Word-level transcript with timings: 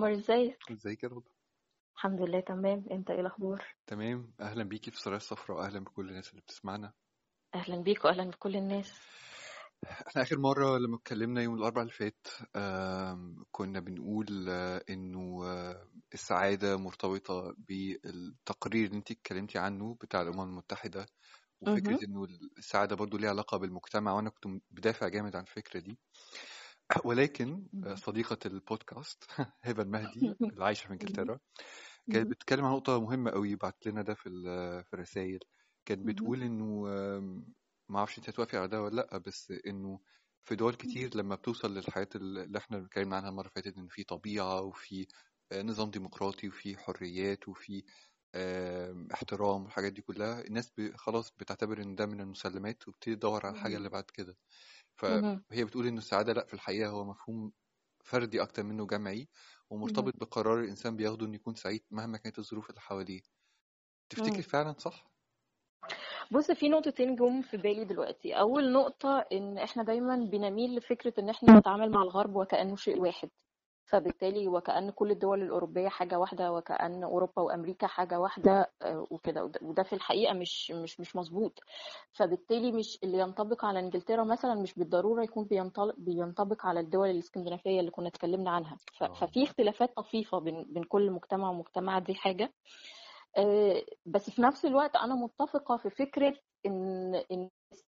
عمر 0.00 0.12
ازيك؟ 0.12 0.58
ازيك 0.70 1.02
يا 1.02 1.08
رضا 1.08 1.30
الحمد 1.96 2.20
لله 2.20 2.40
تمام. 2.40 2.84
انت 2.90 3.10
إيه 3.10 3.20
الأخبار؟ 3.20 3.64
تمام. 3.86 4.32
أهلا 4.40 4.64
بيكي 4.64 4.90
في 4.90 5.00
سرايا 5.00 5.16
الصفراء 5.16 5.58
واهلا 5.58 5.80
بكل 5.80 6.08
الناس 6.08 6.30
اللي 6.30 6.40
بتسمعنا. 6.40 6.92
أهلا 7.54 7.82
بيك 7.82 8.04
واهلا 8.04 8.24
بكل 8.30 8.56
الناس. 8.56 8.92
إحنا 10.08 10.22
آخر 10.22 10.38
مرة 10.38 10.78
لما 10.78 10.96
اتكلمنا 10.96 11.42
يوم 11.42 11.54
الأربعاء 11.54 11.82
اللي 11.82 11.92
فات 11.92 12.26
كنا 13.50 13.80
بنقول 13.80 14.46
آه، 14.48 14.84
إنه 14.90 15.44
آه، 15.46 15.88
السعادة 16.14 16.76
مرتبطة 16.76 17.54
بالتقرير 17.58 18.86
اللي 18.86 18.96
انت 18.96 19.10
اتكلمتي 19.10 19.58
عنه 19.58 19.96
بتاع 20.00 20.22
الأمم 20.22 20.40
المتحدة 20.40 21.06
وفكرة. 21.60 21.98
إنه 22.04 22.24
السعادة 22.58 22.96
برضو 22.96 23.16
ليها 23.16 23.30
علاقة 23.30 23.56
بالمجتمع 23.58 24.12
وأنا 24.12 24.30
كنت 24.30 24.62
بدافع 24.70 25.08
جامد 25.08 25.36
عن 25.36 25.42
الفكرة 25.42 25.80
دي. 25.80 25.98
ولكن 27.04 27.66
صديقة 27.94 28.38
البودكاست 28.46 29.24
هبة 29.64 29.82
المهدي 29.82 30.36
اللي 30.50 30.64
عايشه 30.64 30.86
في 30.86 30.92
إنجلترا 30.92 31.38
كانت. 32.10 32.30
بتتكلم 32.30 32.64
عن 32.64 32.72
نقطة 32.72 33.00
مهمة 33.00 33.30
قوي 33.30 33.56
بعت 33.56 33.86
لنا 33.86 34.02
ده 34.02 34.14
في 34.14 34.28
ال- 34.28 34.84
في 34.84 34.94
الرسائل 34.94 35.38
كانت. 35.86 36.06
بتقول 36.08 36.42
آم، 36.88 37.54
ما 37.88 37.98
أعرفش 37.98 38.18
أنت 38.18 38.28
هتوافقي 38.30 38.58
على 38.58 38.68
ده 38.68 38.82
ولا 38.82 38.96
لأ 38.96 39.18
بس 39.18 39.52
إنه 39.66 40.00
في 40.42 40.56
دول 40.56 40.74
كتير 40.74 41.16
لما 41.16 41.34
بتوصل 41.34 41.74
للحياة 41.74 42.08
اللي 42.16 42.58
إحنا 42.58 42.78
اتكلمنا 42.78 43.16
عنها 43.16 43.28
المرة 43.30 43.42
اللي 43.56 43.62
فاتت 43.64 43.78
إن 43.78 43.88
في 43.88 44.04
طبيعة 44.04 44.60
وفي 44.62 45.06
آه، 45.52 45.62
نظام 45.62 45.90
ديمقراطي 45.90 46.48
وفي 46.48 46.78
حريات 46.78 47.48
وفي 47.48 47.84
احترام 49.14 49.62
والحاجات 49.64 49.92
دي 49.92 50.02
كلها 50.02 50.40
الناس 50.40 50.72
خلاص 50.96 51.30
بتعتبر 51.40 51.82
إن 51.82 51.94
ده 51.94 52.06
من 52.06 52.20
المسلمات 52.20 52.88
وبتبتدي 52.88 53.16
تدور 53.16 53.46
على 53.46 53.52
الحاجة 53.54 53.76
اللي 53.76 53.88
بعد 53.88 54.04
كده. 54.14 54.36
فهي 55.00 55.64
بتقول 55.64 55.86
إنه 55.86 55.98
السعادة 55.98 56.32
لأ 56.32 56.44
في 56.46 56.54
الحقيقة 56.54 56.90
هو 56.90 57.04
مفهوم 57.04 57.52
فردي 58.04 58.42
أكتر 58.42 58.62
منه 58.62 58.86
جمعي. 58.86 59.28
ومرتبط 59.70 60.16
بقرار 60.16 60.60
الإنسان 60.60 60.96
بياخده 60.96 61.26
إنه 61.26 61.34
يكون 61.34 61.54
سعيد 61.54 61.82
مهما 61.90 62.18
كانت 62.18 62.38
الظروف 62.38 62.70
اللي 62.70 62.80
حواليه 62.80 63.20
تفتكر. 64.08 64.42
فعلا 64.42 64.74
صح؟ 64.78 65.10
بص 66.32 66.50
في 66.50 66.68
نقطتين 66.68 67.16
جم 67.16 67.42
في 67.42 67.56
بالي 67.56 67.84
دلوقتي 67.84 68.34
أول 68.34 68.72
نقطة 68.72 69.18
إن 69.32 69.58
إحنا 69.58 69.82
دايما 69.82 70.16
بنميل 70.16 70.76
لفكرة 70.76 71.14
إن 71.18 71.28
إحنا 71.28 71.58
نتعامل 71.58 71.90
مع 71.90 72.02
الغرب 72.02 72.36
وكأنه 72.36 72.76
شيء 72.76 72.98
واحد 72.98 73.30
فبالتالي 73.90 74.48
وكأن 74.48 74.90
كل 74.90 75.10
الدول 75.10 75.42
الأوروبية 75.42 75.88
حاجة 75.88 76.18
واحدة 76.18 76.52
وكأن 76.52 77.02
أوروبا 77.04 77.42
وأمريكا 77.42 77.86
حاجة 77.86 78.20
واحدة 78.20 78.70
آه، 78.82 79.06
وكده. 79.10 79.50
وده 79.62 79.82
في 79.82 79.92
الحقيقة 79.92 80.34
مش 80.34 80.70
مش 80.70 81.00
مش 81.00 81.16
مظبوط. 81.16 81.60
فبالتالي 82.12 82.72
مش 82.72 82.98
اللي 83.04 83.18
ينطبق 83.18 83.64
على 83.64 83.78
إنجلترا 83.78 84.24
مثلا 84.24 84.54
مش 84.54 84.74
بالضرورة 84.74 85.22
يكون 85.22 85.44
بينطبق 85.98 86.66
على 86.66 86.80
الدول 86.80 87.10
الإسكندنافية 87.10 87.80
اللي 87.80 87.90
كنا 87.90 88.08
اتكلمنا 88.08 88.50
عنها. 88.50 88.76
آه. 89.02 89.12
ففي 89.12 89.42
اختلافات 89.44 89.96
طفيفة 89.96 90.38
بين 90.38 90.64
بين 90.72 90.84
كل 90.84 91.10
مجتمع 91.10 91.50
ومجتمع 91.50 91.98
دي 91.98 92.14
حاجة. 92.14 92.52
آه، 93.36 93.82
بس 94.06 94.30
في 94.30 94.42
نفس 94.42 94.64
الوقت 94.64 94.96
أنا 94.96 95.14
متفقة 95.14 95.76
في 95.76 95.90
فكرة 95.90 96.36
إن 96.66 97.14
إن 97.32 97.50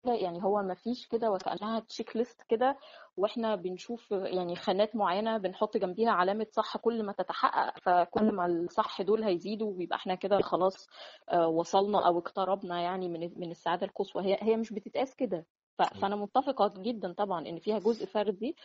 يعني 0.04 0.42
هو 0.44 0.62
ما 0.62 0.74
فيش 0.74 1.06
كده 1.06 1.30
وكانها 1.30 1.80
تشيك 1.80 2.16
ليست 2.16 2.42
كده 2.48 2.78
وإحنا 3.16 3.56
بنشوف 3.56 4.10
يعني 4.10 4.56
خانات 4.56 4.96
معينة 4.96 5.38
بنحط 5.38 5.76
جنبيها 5.76 6.10
علامة 6.10 6.46
صح 6.52 6.76
كل 6.76 7.02
ما 7.02 7.12
تتحقق 7.12 7.78
فكل 7.82 8.32
ما 8.32 8.46
الصح 8.46 9.02
دول 9.02 9.24
هيزيدوا 9.24 9.72
ويبقى 9.76 9.96
إحنا 9.96 10.14
كده 10.14 10.40
خلاص 10.40 10.88
آه، 11.28 11.48
وصلنا 11.48 12.06
أو 12.06 12.18
اقتربنا 12.18 12.80
يعني 12.82 13.08
من 13.08 13.30
من 13.36 13.50
السعادة 13.50 13.86
القصوى. 13.86 14.24
هي 14.24 14.38
هي 14.40 14.56
مش 14.56 14.72
بتتقاس 14.72 15.14
كده. 15.14 15.46
فأنا 15.78 16.16
متفقة 16.16 16.74
جدا 16.78 17.12
طبعا 17.12 17.48
إن 17.48 17.58
فيها 17.58 17.78
جزء 17.78 18.06
فردي 18.06 18.56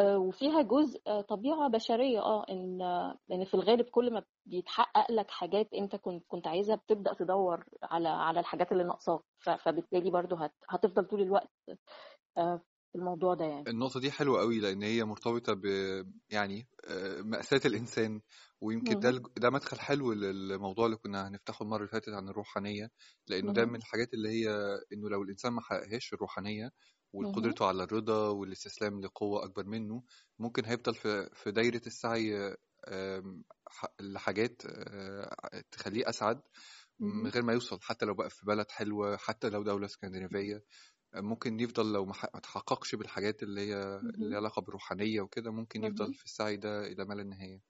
وفيها 0.00 0.62
جزء 0.62 1.00
آه، 1.06 1.20
طبيعة 1.20 1.68
بشرية 1.68 2.20
آه 2.20 2.44
إن 2.50 2.82
آه، 2.82 3.18
إن 3.32 3.44
في 3.44 3.54
الغالب 3.54 3.86
كل 3.88 4.12
ما 4.12 4.22
بيتحقق 4.46 5.10
لك 5.12 5.30
حاجات 5.30 5.74
أنت 5.74 5.96
كنت 5.96 6.24
كنت 6.28 6.46
عايزها 6.46 6.76
بتبدأ 6.76 7.14
تدور 7.14 7.64
على 7.82 8.08
على 8.08 8.40
الحاجات 8.40 8.72
اللي 8.72 8.84
ناقصاك 8.84 9.20
فبالتالي 9.38 10.10
برضو 10.10 10.36
هت 10.36 10.52
هتفضل 10.70 11.04
طول 11.04 11.20
الوقت 11.22 11.50
آه، 12.38 12.60
الموضوع 12.96 13.34
ده 13.34 13.44
يعني 13.44 13.68
النقطة 13.68 14.00
دي 14.00 14.10
حلوة 14.10 14.40
قوي 14.40 14.60
لأن 14.60 14.82
هي 14.82 15.04
مرتبطة 15.04 15.52
ب 15.54 15.64
يعني 16.30 16.68
آه، 16.84 17.20
مأساة 17.22 17.60
الإنسان 17.64 18.20
ويمكن 18.60 19.00
ده 19.00 19.10
ده 19.36 19.50
مدخل 19.50 19.78
حلو 19.80 20.12
للموضوع 20.12 20.86
اللي 20.86 20.96
كنا 20.96 21.28
هنفتحه 21.28 21.62
المرة 21.62 21.78
اللي 21.78 21.88
فاتت 21.88 22.08
عن 22.08 22.28
الروحانية 22.28 22.90
لأنه 23.28 23.52
ده 23.52 23.64
من. 23.64 23.76
الحاجات 23.76 24.14
اللي 24.14 24.28
هي 24.28 24.48
إنه 24.92 25.08
لو 25.10 25.22
الإنسان 25.22 25.52
ما 25.52 25.60
حققهاش 25.60 26.12
الروحانية. 26.12 26.70
وقدرته 27.12 27.66
على 27.66 27.82
الرضا 27.84 28.28
والاستسلام 28.28 29.00
لقوة 29.00 29.44
أكبر 29.44 29.64
منه 29.66 30.02
ممكن 30.38 30.64
هيفضل 30.64 30.94
في 30.94 31.30
في 31.34 31.50
دايرة 31.50 31.82
السعي 31.86 32.56
لحاجات 34.00 34.62
آه، 34.66 35.36
تخليه 35.70 36.08
أسعد 36.08 36.40
من. 37.00 37.26
غير 37.30 37.42
ما 37.42 37.52
يوصل 37.52 37.78
حتى 37.82 38.06
لو 38.06 38.14
بقى 38.14 38.30
في 38.30 38.46
بلد 38.46 38.70
حلوة 38.70 39.16
حتى 39.16 39.48
لو 39.50 39.62
دولة 39.62 39.86
اسكندنافية 39.86 40.64
ممكن 41.14 41.60
يفضل 41.60 41.92
لو 41.92 42.04
ما 42.04 42.12
تحققش 42.42 42.94
بالحاجات 42.94 43.42
اللي 43.42 43.60
هي 43.60 44.00
اللي. 44.00 44.36
علاقة 44.36 44.62
بالروحانية 44.62 45.20
وكده 45.20 45.50
ممكن 45.50 45.84
يفضل. 45.84 46.14
في 46.14 46.24
السعي 46.24 46.56
ده 46.56 46.86
إلى 46.86 47.04
ما 47.04 47.14
لا 47.14 47.22
نهاية 47.22 47.60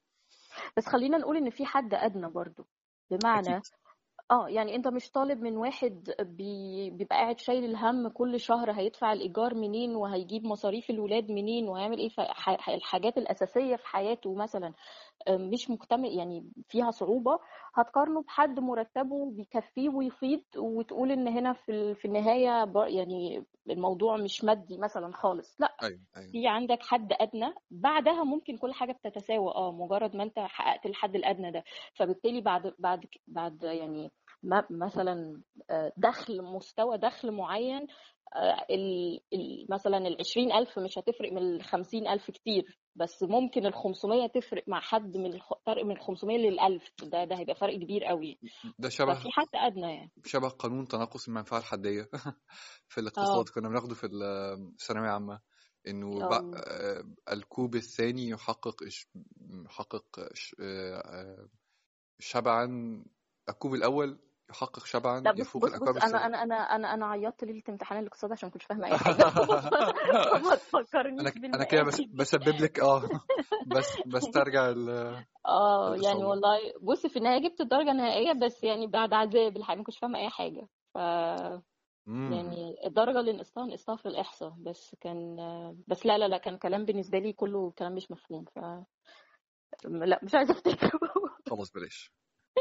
بس 0.76 0.86
خلينا 0.86 1.18
نقول 1.18 1.36
إن 1.36 1.50
في 1.50 1.66
حد 1.66 1.94
أدنى 1.94 2.30
برضو 2.30 2.66
أكيد 3.12 3.20
بمعنى 3.20 3.62
آه 4.30 4.48
يعني 4.48 4.76
أنت 4.76 4.88
مش 4.88 5.10
طالب 5.10 5.40
من 5.42 5.56
واحد 5.56 6.14
بي... 6.20 6.90
بيبقى 6.90 7.16
قاعد 7.16 7.38
شايل 7.40 7.64
الهم 7.64 8.08
كل 8.08 8.40
شهر 8.40 8.72
هيدفع 8.72 9.12
الإيجار 9.12 9.54
منين 9.54 9.96
وهيجيب 9.96 10.44
مصاريف 10.44 10.90
الولاد 10.90 11.30
منين 11.30 11.68
وهيعمل 11.68 11.98
إيه 11.98 12.08
فح... 12.08 12.68
الحاجات 12.68 13.18
الأساسية 13.18 13.76
في 13.76 13.86
حياته 13.86 14.34
مثلا 14.34 14.72
مش 15.28 15.70
مكتمل 15.70 16.12
يعني 16.18 16.50
فيها 16.68 16.90
صعوبة 16.90 17.38
هتقارنه 17.74 18.22
بحد 18.22 18.58
مرتبه 18.60 19.30
بيكفيه 19.30 19.88
ويفيض 19.88 20.42
وتقول 20.56 21.12
إن 21.12 21.28
هنا 21.28 21.52
في 21.52 21.94
في 21.94 22.04
النهاية 22.04 22.64
ب- 22.64 22.76
يعني 22.88 23.44
الموضوع 23.70 24.16
مش 24.16 24.44
مادي 24.44 24.78
مثلا 24.78 25.12
خالص. 25.12 25.60
لأ 25.60 25.76
أيوه 25.82 26.00
أيوه. 26.16 26.30
في 26.32 26.48
عندك 26.48 26.82
حد 26.82 27.12
أدنى 27.12 27.54
بعدها 27.70 28.24
ممكن 28.24 28.56
كل 28.56 28.72
حاجة 28.72 28.92
بتتساوى 28.92 29.54
آه 29.54 29.72
مجرد 29.72 30.16
ما 30.16 30.22
أنت 30.22 30.38
حققت 30.38 30.86
الحد 30.86 31.16
الأدنى 31.16 31.50
ده. 31.50 31.64
فبالتالي 31.94 32.40
بعد 32.40 32.74
بعد 32.78 33.04
بعد 33.26 33.62
يعني 33.62 34.10
مثلا 34.70 35.40
آه، 35.70 35.92
دخل 35.96 36.42
مستوى 36.42 36.98
دخل 36.98 37.30
معين 37.32 37.86
آه، 38.36 38.66
مثلا 39.68 39.98
ال 39.98 40.16
20000 40.20 40.78
مش 40.78 40.98
هتفرق 40.98 41.32
من 41.32 41.38
ال 41.38 41.62
50000 41.62 42.30
كتير. 42.30 42.78
بس 42.96 43.22
ممكن 43.22 43.66
ال 43.66 43.74
500 43.74 44.26
تفرق 44.26 44.64
مع 44.68 44.80
حد 44.80 45.16
من 45.16 45.38
فرق 45.66 45.84
من 45.84 45.90
ال 45.96 46.00
500 46.00 46.38
لل 46.38 46.60
1000 46.60 46.82
ده 47.02 47.24
ده 47.24 47.38
هيبقى 47.38 47.54
فرق 47.54 47.74
كبير 47.76 48.04
قوي. 48.04 48.38
ده 48.78 48.88
شبه 48.88 49.14
ففي 49.14 49.28
حد 49.32 49.46
أدنى 49.54 49.94
يعني. 49.94 50.10
شبه 50.24 50.48
قانون 50.48 50.88
تناقص 50.88 51.28
المنفعة 51.28 51.58
الحدية 51.58 52.08
في 52.88 53.00
الاقتصاد. 53.00 53.48
كنا 53.48 53.68
بناخده 53.68 53.94
في 53.94 54.04
ال- 54.06 54.22
الثانوية 54.74 55.08
العامة 55.08 55.40
إنه 55.88 56.18
بق- 56.18 56.56
آه 56.56 57.00
آه، 57.28 57.32
الكوب 57.32 57.74
الثاني 57.76 58.28
يحقق 58.28 58.84
إش- 58.84 59.06
يحقق 59.64 60.18
آه، 60.60 60.96
آه، 60.98 61.48
شبعا 62.18 62.64
الكوب 63.48 63.74
الأول 63.74 64.18
يحقق 64.52 64.86
شبعا 64.86 65.20
لا 65.20 65.32
بص 65.32 65.40
يفوق 65.40 65.64
بص 65.78 66.02
أنا 66.04 66.26
أنا 66.26 66.42
أنا 66.42 66.54
أنا 66.54 66.94
أنا 66.94 67.06
عيطت 67.06 67.44
ليلة 67.44 67.62
امتحان 67.68 67.98
الاقتصاد 67.98 68.32
عشان 68.32 68.46
ما 68.48 68.52
كنتش 68.52 68.64
فاهمة 68.66 68.86
أي 68.86 68.96
حاجة. 68.98 69.22
فما 70.32 70.50
أنا 70.50 70.56
تفكرنيش 70.56 71.36
أنا 71.54 71.64
كده 71.64 71.82
بس 71.82 71.96
بالمقاسي 71.96 72.04
دي 72.04 72.10
بسبب 72.14 72.60
لك 72.60 72.80
آه 72.80 73.02
بس 73.66 73.98
بسترجع 74.06 74.68
ال- 74.68 75.24
آه 75.46 75.96
يعني 75.96 76.24
والله 76.24 76.58
بص 76.82 77.06
في 77.06 77.16
النهاية 77.16 77.48
جبت 77.48 77.60
الدرجة 77.60 77.90
النهائية 77.90 78.32
بس 78.32 78.64
يعني 78.64 78.86
بعد 78.86 79.12
عذاب 79.12 79.56
الحقيقة 79.56 79.78
ما 79.78 79.84
كنتش 79.84 79.98
فاهمة 79.98 80.18
أي 80.18 80.28
حاجة. 80.28 80.68
ف 80.94 80.98
امم 82.08 82.32
يعني 82.32 82.86
الدرجة 82.86 83.20
اللي 83.20 83.32
نقصتها 83.32 83.66
نقصتها 83.66 83.96
في 83.96 84.06
الإحصاء 84.06 84.54
بس 84.58 84.96
كان 85.00 85.36
بس 85.88 86.06
لا 86.06 86.18
لا 86.18 86.28
لا 86.28 86.38
كان 86.38 86.58
كلام 86.58 86.84
بالنسبة 86.84 87.18
لي 87.18 87.32
كله 87.32 87.70
كلام 87.78 87.94
مش 87.94 88.10
مفهوم 88.10 88.44
ف 88.44 88.58
لا 89.84 90.20
مش 90.22 90.34
عايزة 90.34 90.52
أفتكره. 90.54 91.00
خلاص 91.50 91.70
بلاش. 91.72 92.12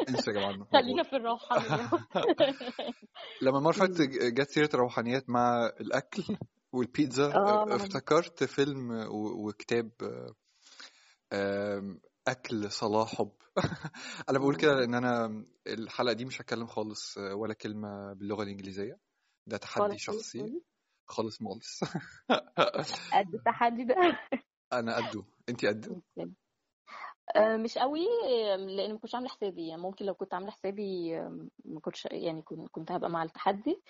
انسى 0.09 0.31
يا 0.31 0.35
جماعة 0.35 0.67
خلينا 0.73 1.03
في 1.03 1.15
الروحانيات 1.15 1.89
لما 3.41 3.57
اللي 3.57 3.73
فاتت 3.73 4.01
جت 4.11 4.49
سيرة 4.49 4.69
روحانيات 4.75 5.29
مع 5.29 5.65
الأكل 5.81 6.23
والبيتزا 6.73 7.31
آه 7.35 7.75
افتكرت 7.75 8.43
فيلم 8.43 9.07
وكتاب 9.45 9.91
آم، 11.33 12.01
أكل 12.27 12.71
صلاة 12.71 13.05
حب. 13.05 13.31
أنا 14.29 14.39
بقول 14.39 14.55
كده 14.55 14.73
لأن 14.75 14.95
أنا 14.95 15.45
الحلقة 15.67 16.13
دي 16.13 16.25
مش 16.25 16.41
هتكلم 16.41 16.67
خالص 16.67 17.17
ولا 17.17 17.53
كلمة 17.53 18.13
باللغة 18.13 18.43
الإنجليزية. 18.43 18.99
ده 19.47 19.57
تحدي 19.57 19.79
خالص 19.81 20.01
شخصي. 20.01 20.61
خالص 21.07 21.41
مالص 21.41 21.79
قد 23.13 23.35
التحدي 23.35 23.83
ده. 23.83 23.95
أنا 24.73 24.95
قده. 24.95 25.23
أنتي 25.49 25.67
قده. 25.67 26.01
آه، 27.35 27.57
مش 27.57 27.77
قوي 27.77 28.05
لأن 28.57 28.93
ما 28.93 28.99
كنتش 28.99 29.15
عاملة 29.15 29.29
حسابي. 29.29 29.67
يعني 29.67 29.81
ممكن 29.81 30.05
لو 30.05 30.13
كنت 30.13 30.33
عاملة 30.33 30.51
حسابي 30.51 31.15
ما 31.65 31.79
كنتش 31.81 32.05
يعني 32.11 32.41
كنت 32.71 32.91
هبقى 32.91 33.09
مع 33.09 33.23
التحدي. 33.23 33.81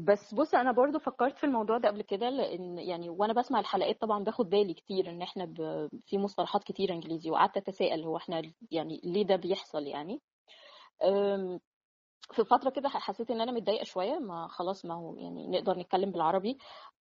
بس 0.00 0.34
بص 0.34 0.54
أنا 0.54 0.72
برضو 0.72 0.98
فكرت 0.98 1.38
في 1.38 1.44
الموضوع 1.44 1.78
ده 1.78 1.88
قبل 1.88 2.02
كده 2.02 2.30
لأن 2.30 2.78
يعني 2.78 3.08
وأنا 3.10 3.32
بسمع 3.32 3.60
الحلقات 3.60 4.00
طبعا 4.00 4.24
باخد 4.24 4.50
بالي 4.50 4.74
كتير 4.74 5.10
إن 5.10 5.22
إحنا 5.22 5.44
ب... 5.44 5.88
في 6.06 6.18
مصطلحات 6.18 6.64
كتير 6.64 6.92
إنجليزي 6.92 7.30
وقعدت 7.30 7.56
أتساءل 7.56 8.04
هو 8.04 8.16
إحنا 8.16 8.42
يعني 8.70 9.00
ليه 9.04 9.22
ده 9.26 9.36
بيحصل 9.36 9.86
يعني؟ 9.86 10.20
في 12.32 12.44
فترة 12.44 12.70
كده 12.70 12.88
حسيت 12.88 13.30
إن 13.30 13.40
أنا 13.40 13.52
متضايقة 13.52 13.84
شوية 13.84 14.18
ما 14.18 14.48
خلاص 14.48 14.84
ما 14.84 14.94
هو 14.94 15.16
يعني 15.16 15.46
نقدر 15.48 15.78
نتكلم 15.78 16.10
بالعربي. 16.10 16.58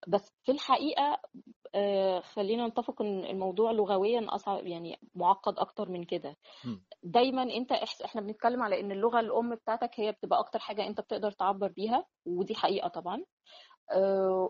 بس 0.08 0.34
في 0.44 0.52
الحقيقة 0.52 1.18
آه، 1.76 2.20
خلينا 2.20 2.68
نتفق 2.68 3.02
إن 3.02 3.26
الموضوع 3.26 3.72
لغويا 3.72 4.26
اصعب 4.30 4.68
يعني 4.68 4.98
معقد 5.16 5.60
أكتر 5.60 5.90
من 5.90 6.04
كده. 6.04 6.36
دايما 7.04 7.44
أنت 7.44 7.72
إحنا 8.06 8.22
بنتكلم 8.22 8.62
على 8.64 8.80
إن 8.80 8.92
اللغة 8.92 9.20
الأم 9.20 9.56
بتاعتك 9.56 9.90
هي 10.00 10.12
بتبقى 10.12 10.40
أكتر 10.40 10.60
حاجة 10.60 10.88
أنت 10.88 11.02
بتقدر 11.02 11.32
تعبر 11.32 11.68
بيها 11.68 12.06
ودي 12.26 12.56
حقيقة 12.56 12.88
طبعا. 12.88 13.24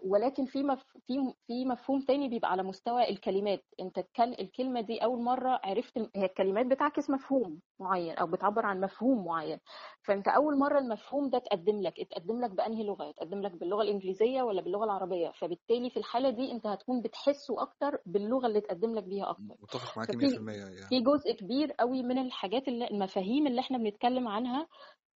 ولكن 0.03 0.45
في 0.45 0.63
مف... 0.63 0.83
في 1.07 1.33
في 1.47 1.65
مفهوم 1.65 2.01
تاني 2.01 2.29
بيبقى 2.29 2.51
على 2.51 2.63
مستوى 2.63 3.09
الكلمات. 3.09 3.63
انت 3.79 3.97
الكل... 3.97 4.35
الكلمة 4.39 4.81
دي 4.81 4.97
أول 5.03 5.21
مرة 5.23 5.59
عرفت 5.63 5.97
هي 6.15 6.25
الكلمات 6.25 6.65
بتعكس 6.65 7.09
مفهوم 7.09 7.59
معين 7.79 8.15
أو 8.17 8.27
بتعبر 8.27 8.65
عن 8.65 8.81
مفهوم 8.81 9.25
معين. 9.25 9.59
فأنت 10.01 10.27
أول 10.27 10.57
مرة 10.59 10.79
المفهوم 10.79 11.29
ده 11.29 11.37
اتقدم 11.37 11.81
لك. 11.81 11.99
اتقدم 11.99 12.41
لك 12.41 12.51
بأنهي 12.51 12.83
لغة؟ 12.83 13.09
اتقدم 13.09 13.41
لك 13.41 13.51
باللغة 13.51 13.81
الإنجليزية 13.81 14.41
ولا 14.41 14.61
باللغة 14.61 14.83
العربية؟ 14.85 15.29
فبالتالي 15.31 15.89
في 15.89 15.97
الحالة 15.97 16.29
دي 16.29 16.51
أنت 16.51 16.67
هتكون 16.67 17.01
بتحسه 17.01 17.61
أكتر 17.61 17.97
باللغة 18.05 18.47
اللي 18.47 18.59
اتقدم 18.59 18.95
لك 18.95 19.03
بيها 19.03 19.29
أكتر. 19.29 19.43
متفق 19.61 19.97
معاكي 19.97 20.13
ففي 20.13 20.27
100% 20.37 20.49
يعني. 20.49 20.87
في 20.89 20.99
جزء 20.99 21.31
كبير 21.33 21.71
قوي 21.71 22.03
من 22.03 22.17
الحاجات 22.17 22.67
اللي 22.67 22.87
المفاهيم 22.87 23.47
اللي 23.47 23.59
إحنا 23.61 23.77
بنتكلم 23.77 24.27
عنها 24.27 24.67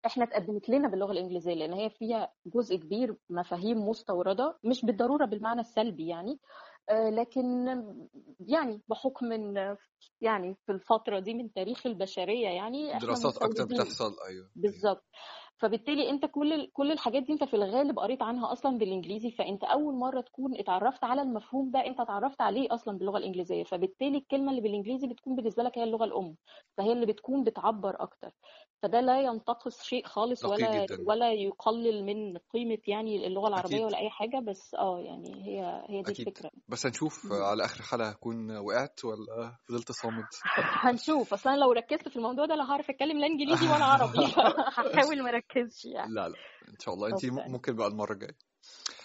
إحنا 0.06 0.24
اتقدمت 0.24 0.68
لنا 0.68 0.88
باللغة 0.88 1.12
الإنجليزية 1.12 1.54
لأن 1.54 1.72
هي 1.72 1.90
فيها 1.90 2.32
جزء 2.46 2.76
كبير 2.76 3.16
مفاهيم 3.30 3.88
مستوردة 3.88 4.58
مش 4.64 4.84
بالضرورة 4.84 5.24
بالمعنى 5.24 5.60
السلبي 5.60 6.06
يعني. 6.08 6.40
آه، 6.90 7.10
لكن 7.10 7.66
يعني 8.40 8.82
بحكم 8.88 9.32
إن 9.32 9.76
يعني 10.20 10.56
في 10.66 10.72
الفترة 10.72 11.18
دي 11.18 11.34
من 11.34 11.52
تاريخ 11.52 11.86
البشرية 11.86 12.48
يعني 12.48 12.98
دراسات 12.98 13.36
أكتر 13.36 13.64
بتحصل 13.64 14.04
أيوه 14.04 14.28
أيوه. 14.28 14.50
بالظبط. 14.56 15.04
فبالتالي 15.58 16.10
انت 16.10 16.26
كل 16.26 16.66
كل 16.72 16.92
الحاجات 16.92 17.22
دي 17.22 17.32
انت 17.32 17.44
في 17.44 17.54
الغالب 17.54 17.98
قريت 17.98 18.22
عنها 18.22 18.52
أصلا 18.52 18.78
بالإنجليزي 18.78 19.30
فأنت 19.30 19.64
أول 19.64 19.94
مرة 19.94 20.20
تكون 20.20 20.58
اتعرفت 20.58 21.04
على 21.04 21.22
المفهوم 21.22 21.70
ده 21.70 21.86
انت 21.86 22.00
اتعرفت 22.00 22.40
عليه 22.40 22.74
أصلا 22.74 22.98
باللغة 22.98 23.18
الإنجليزية. 23.18 23.64
فبالتالي 23.64 24.18
الكلمة 24.18 24.50
اللي 24.50 24.60
بالإنجليزي 24.62 25.06
بتكون 25.06 25.36
بالنسبة 25.36 25.62
لك 25.62 25.78
هي 25.78 25.84
اللغة 25.84 26.04
الأم 26.04 26.36
فهي 26.78 26.92
اللي 26.92 27.06
بتكون 27.06 27.44
بتعبر 27.44 27.96
أكتر. 28.02 28.30
فده 28.82 29.00
لا 29.00 29.20
ينتقص 29.20 29.82
شيء 29.82 30.06
خالص 30.06 30.44
ولا 30.44 30.84
جدا. 30.86 31.04
ولا 31.06 31.32
يقلل 31.32 32.04
من 32.04 32.38
قيمة 32.38 32.78
يعني 32.86 33.26
اللغة 33.26 33.48
العربية 33.48 33.76
أكيد. 33.76 33.86
ولا 33.86 33.98
أي 33.98 34.10
حاجة 34.10 34.40
بس 34.48 34.74
آه 34.74 35.00
يعني 35.00 35.34
هي 35.46 35.84
هي 35.88 36.02
دي 36.02 36.12
أكيد. 36.12 36.28
الفكرة. 36.28 36.50
بس 36.68 36.86
هنشوف. 36.86 37.32
على 37.32 37.64
آخر 37.64 37.82
حلقة 37.82 38.08
هكون 38.08 38.56
وقعت 38.56 39.04
ولا 39.04 39.56
فضلت 39.68 39.92
صامد 39.92 40.24
هنشوف. 40.84 41.32
أصل 41.32 41.50
أنا 41.50 41.58
لو 41.60 41.72
ركزت 41.72 42.08
في 42.08 42.16
الموضوع 42.16 42.46
ده 42.46 42.54
لا 42.54 42.64
هعرف 42.70 42.90
أتكلم 42.90 43.18
لا 43.18 43.26
إنجليزي 43.26 43.66
ولا 43.66 43.84
عربي. 43.84 44.26
فهحاول 44.76 45.22
ما 45.54 45.60
اركزش 45.62 45.84
يعني. 45.84 46.14
لا 46.14 46.28
لا 46.28 46.34
إن 46.68 46.74
شاء 46.80 46.94
الله. 46.94 47.08
انت 47.08 47.24
ممكن 47.24 47.76
بقى 47.76 47.88
المره 47.88 48.12
الجايه 48.12 48.36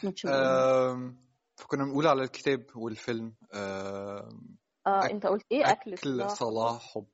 الله 0.04 1.16
فكنا 1.58 1.84
بنقول 1.86 2.08
على 2.08 2.24
الكتاب 2.24 2.66
والفيلم 2.76 3.34
آه 3.54 4.30
أك- 4.88 5.12
أنت 5.12 5.26
قلت 5.26 5.46
إيه؟ 5.52 5.72
أكل 5.72 5.94
أكل 5.94 6.30
صلاح 6.30 6.82
حب. 6.94 7.08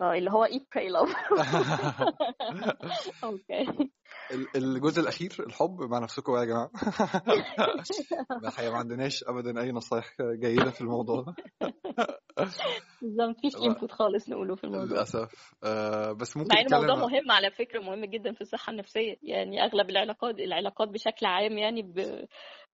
آه 0.00 0.12
اللي 0.14 0.30
هو 0.30 0.46
eat 0.46 0.62
pray 0.74 0.88
love. 0.92 1.14
أوكي. 3.24 3.90
ال- 4.30 4.56
الجزء 4.56 5.00
الأخير 5.00 5.36
الحب 5.46 5.80
مع 5.80 5.98
نفسكم 5.98 6.32
بقى 6.32 6.40
يا 6.42 6.46
جماعة. 6.46 6.70
الحقيقة 8.44 8.72
ما 8.72 8.78
عندناش 8.78 9.24
ابدا 9.24 9.60
أي 9.60 9.72
نصايح 9.72 10.16
جيدة 10.20 10.70
في 10.70 10.80
الموضوع 10.80 11.22
ده. 11.22 11.34
بالظبط 13.02 13.36
مفيش 13.38 13.56
انبوت 13.56 13.92
خالص 13.92 14.28
نقوله 14.28 14.54
في 14.54 14.64
الموضوع. 14.64 14.84
للأسف. 14.84 15.54
آه، 15.64 16.12
بس 16.12 16.36
ممكن 16.36 16.54
مع 16.54 16.60
الموضوع 16.60 16.94
مهم 16.94 17.30
على 17.30 17.50
فكرة 17.50 17.80
مهم 17.80 18.04
جدا 18.04 18.32
في 18.32 18.40
الصحة 18.40 18.70
النفسية. 18.70 19.16
يعني 19.22 19.64
أغلب 19.64 19.90
العلاقات 19.90 20.38
العلاقات 20.38 20.88
بشكل 20.88 21.26
عام 21.26 21.58
يعني 21.58 21.82
ب... 21.82 22.26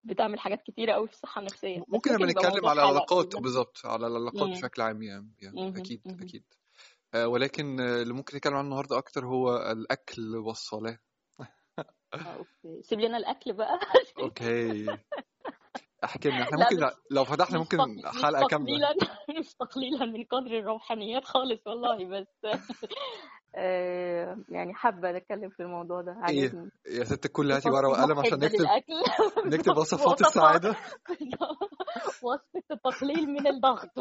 بتعمل 0.05 0.39
حاجات 0.39 0.63
كتيرة 0.63 0.93
قوي 0.93 1.07
في 1.07 1.13
الصحة 1.13 1.39
النفسية. 1.39 1.79
بس 1.81 1.85
ممكن 1.89 2.15
يبقى 2.15 2.27
نتكلم 2.27 2.67
على 2.67 2.83
العلاقات 2.83 3.37
بالظبط 3.37 3.81
على 3.85 4.07
العلاقات 4.07 4.49
مم. 4.49 4.55
بشكل 4.55 4.83
عام 4.83 5.03
يعني 5.03 5.31
يعني. 5.43 5.69
أكيد 5.79 6.01
مهم. 6.07 6.23
أكيد. 6.23 6.45
آه، 7.15 7.29
ولكن 7.29 7.81
آه، 7.81 8.03
اللي 8.03 8.15
ممكن 8.15 8.37
نتكلم 8.37 8.55
عنه 8.55 8.65
النهارده 8.65 8.99
أكتر 8.99 9.27
هو 9.27 9.57
الأكل 9.57 10.37
والصلاة. 10.37 10.99
آه 12.15 12.19
okay. 12.19 12.83
سيب 12.83 13.01
لنا 13.01 13.17
الأكل 13.17 13.53
بقى. 13.53 13.79
okay. 14.19 14.87
أحكي 16.05 16.29
لنا. 16.29 16.43
إحنا 16.43 16.59
ممكن 16.59 16.97
لو 17.11 17.25
فتحنا 17.25 17.59
ممكن 17.59 17.79
حلقة 18.23 18.47
كاملة. 18.47 18.67
تقليلا 18.67 18.95
مش 19.41 19.55
تقليلا 19.55 20.07
من 20.07 20.25
قدر 20.25 20.59
الروحانيات 20.59 21.25
خالص 21.25 21.67
والله 21.67 22.05
بس 22.05 22.27
آه، 23.57 24.37
يعني 24.49 24.75
حابة 24.75 25.17
أتكلم 25.17 25.51
في 25.51 25.61
الموضوع 25.63 26.01
ده. 26.03 26.13
إيه 26.13 26.45
عجبني. 26.45 26.71
يا 26.87 27.05
ست 27.05 27.27
الكل 27.27 27.53
هاتي 27.53 27.71
ورقة 27.71 27.89
وقلم 27.89 28.19
عشان 28.19 28.39
نكتب 28.39 28.67
نكتب 29.55 29.77
وصفات 29.77 30.21
السعادة. 30.21 30.77
وصفة 32.23 32.63
التقليل 32.71 33.27
من 33.27 33.47
الضغط. 33.47 33.99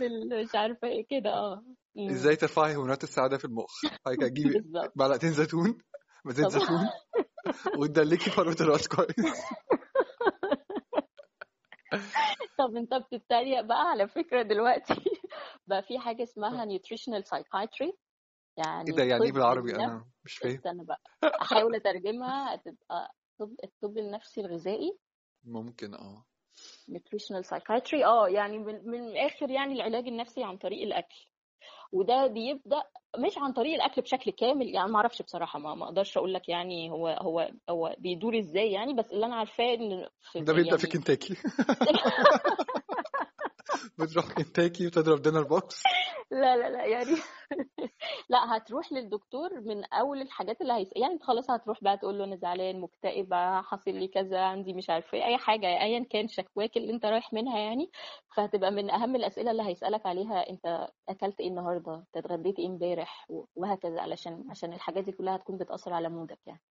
ال... 0.00 0.42
مش 0.44 0.54
عارفة 0.54 0.88
إيه 0.88 1.06
كده 1.10 1.30
آه. 1.30 1.62
إزاي 2.10 2.36
ترفعي 2.36 2.74
هرمونات 2.74 3.04
السعادة 3.04 3.38
في 3.38 3.44
المخ؟ 3.44 3.70
حضرتك 4.06 4.22
هتجيبي 4.22 4.64
معلقتين 4.96 5.32
زيتون. 5.32 5.78
زيت 6.32 6.46
طب 6.46 6.50
زيتون 6.50 6.88
وتدلكي 7.78 8.30
فروه 8.30 8.56
الراس 8.60 8.88
كويس. 8.88 9.16
طب 12.58 12.76
أنت 12.76 12.94
بتتريق 12.94 13.60
بقى 13.60 13.90
على 13.90 14.08
فكرة 14.08 14.42
دلوقتي. 14.42 14.94
بقى 15.68 15.82
في 15.82 15.98
حاجة 15.98 16.22
اسمها 16.22 16.66
nutritional 16.66 17.22
psychiatry. 17.22 17.82
إيه 17.82 17.96
يعني 18.66 18.92
ده؟ 18.92 19.04
يعني 19.04 19.24
إيه 19.24 19.32
بالعربي؟ 19.32 19.74
أنا 19.74 20.04
مش 20.24 20.36
فاهم. 20.36 20.54
استنى 20.54 20.84
بقى. 20.84 21.00
أحاول 21.42 21.74
أترجمها. 21.74 22.54
هتبقى 22.54 23.14
طب 23.38 23.54
الطب 23.64 23.98
النفسي 23.98 24.40
الغذائي. 24.40 24.98
ممكن 25.44 25.94
آه. 25.94 26.24
nutritional 26.90 27.44
psychiatry. 27.46 28.04
آه 28.04 28.28
يعني 28.28 28.58
من, 28.58 28.88
من 28.88 29.08
الآخر 29.08 29.50
يعني 29.50 29.74
العلاج 29.74 30.08
النفسي 30.08 30.44
عن 30.44 30.56
طريق 30.56 30.82
الأكل. 30.82 31.26
وده 31.92 32.26
بيبدأ 32.26 32.82
مش 33.18 33.38
عن 33.38 33.52
طريق 33.52 33.74
الأكل 33.74 34.02
بشكل 34.02 34.30
كامل 34.30 34.74
يعني 34.74 34.90
ما 34.90 34.96
أعرفش 34.96 35.22
بصراحة 35.22 35.58
ما 35.58 35.84
أقدرش 35.84 36.16
أقول 36.16 36.34
لك 36.34 36.48
يعني 36.48 36.90
هو 36.90 37.08
هو 37.08 37.50
هو 37.70 37.96
بيدور 37.98 38.38
إزاي 38.38 38.72
يعني 38.72 38.94
بس 38.94 39.12
اللي 39.12 39.26
أنا 39.26 39.36
عارفاه 39.36 39.74
إن 39.74 40.08
في 40.32 40.40
ده 40.40 40.52
بيبدأ 40.52 40.76
في 40.76 40.86
يعني 40.86 40.98
كنتاكي 40.98 41.36
بتروح 43.98 44.32
كنتاكي 44.32 44.86
وتضرب 44.86 45.22
dinner 45.22 45.42
box. 45.42 45.82
لا 46.30 46.56
لا 46.56 46.70
لا 46.70 46.84
يعني 46.84 47.16
لا 48.30 48.56
هتروح 48.56 48.92
للدكتور 48.92 49.60
من 49.60 49.84
أول 49.84 50.22
الحاجات 50.22 50.60
اللي 50.60 50.72
هيس 50.72 50.88
يعني 50.96 51.18
خلاص 51.22 51.50
هتروح 51.50 51.84
بقى 51.84 51.98
تقول 51.98 52.18
له 52.18 52.24
أنا 52.24 52.36
زعلان 52.36 52.80
مكتئب 52.80 53.34
حاصل 53.64 53.90
لي 53.90 54.08
كذا 54.08 54.40
عندي 54.40 54.72
مش 54.72 54.90
عارفة 54.90 55.18
إيه 55.18 55.24
أي 55.24 55.38
حاجة 55.38 55.66
ايا 55.66 56.04
كان 56.10 56.28
شكواك 56.28 56.76
اللي 56.76 56.92
أنت 56.92 57.06
رايح 57.06 57.32
منها 57.32 57.58
يعني 57.58 57.90
فهتبقى 58.36 58.70
من 58.70 58.90
أهم 58.90 59.16
الأسئلة 59.16 59.50
اللي 59.50 59.62
هيسألك 59.62 60.06
عليها 60.06 60.50
أنت 60.50 60.88
أكلت 61.08 61.40
إيه 61.40 61.48
النهارده 61.48 61.94
أنت 61.94 62.16
اتغديت 62.16 62.58
إيه 62.58 62.66
امبارح 62.66 63.26
وهكذا 63.56 64.00
علشان 64.00 64.44
عشان 64.50 64.72
الحاجات 64.72 65.04
دي 65.04 65.12
كلها 65.12 65.36
هتكون 65.36 65.58
بتأثر 65.58 65.92
على 65.92 66.08
مودك 66.08 66.38
يعني. 66.46 66.62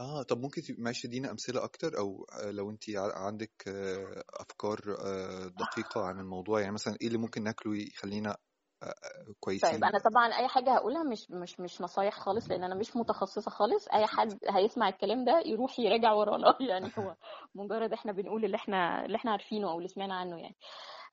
آه 0.00 0.22
طب 0.22 0.40
ممكن 0.40 0.62
معلش 0.78 1.02
تدينا 1.02 1.30
أمثلة 1.30 1.64
أكتر 1.64 1.98
أو 1.98 2.26
لو 2.44 2.70
أنت 2.70 2.84
عندك 2.96 3.68
آه، 3.68 4.24
أفكار 4.34 4.80
آه، 5.06 5.46
دقيقة 5.46 6.04
عن 6.04 6.20
الموضوع 6.20 6.60
يعني 6.60 6.72
مثلا 6.72 6.96
إيه 7.00 7.06
اللي 7.06 7.18
ممكن 7.18 7.42
ناكله 7.42 7.76
يخلينا 7.76 8.36
آه، 8.84 8.88
آه، 8.88 9.24
طيب 9.24 9.34
كويسين 9.40 9.84
أنا 9.84 9.98
طبعا 9.98 10.26
أي 10.26 10.48
حاجة 10.48 10.74
هقولها 10.74 11.02
مش 11.02 11.30
مش 11.30 11.60
مش 11.60 11.80
نصايح 11.80 12.18
خالص 12.20 12.50
لأن 12.50 12.64
أنا 12.64 12.74
مش 12.74 12.96
متخصصة 12.96 13.50
خالص. 13.50 13.88
أي 13.88 14.06
حد 14.06 14.38
هيسمع 14.50 14.88
الكلام 14.88 15.24
ده 15.24 15.42
يروح 15.46 15.78
يراجع 15.78 16.12
ورانا. 16.12 16.56
يعني 16.70 16.90
هو 16.98 17.16
مجرد 17.54 17.92
إحنا 17.92 18.12
بنقول 18.12 18.44
اللي 18.44 18.56
إحنا 18.56 19.04
اللي 19.04 19.16
إحنا 19.16 19.30
عارفينه 19.30 19.70
أو 19.70 19.78
اللي 19.78 19.88
سمعنا 19.88 20.14
عنه 20.14 20.38
يعني. 20.38 20.56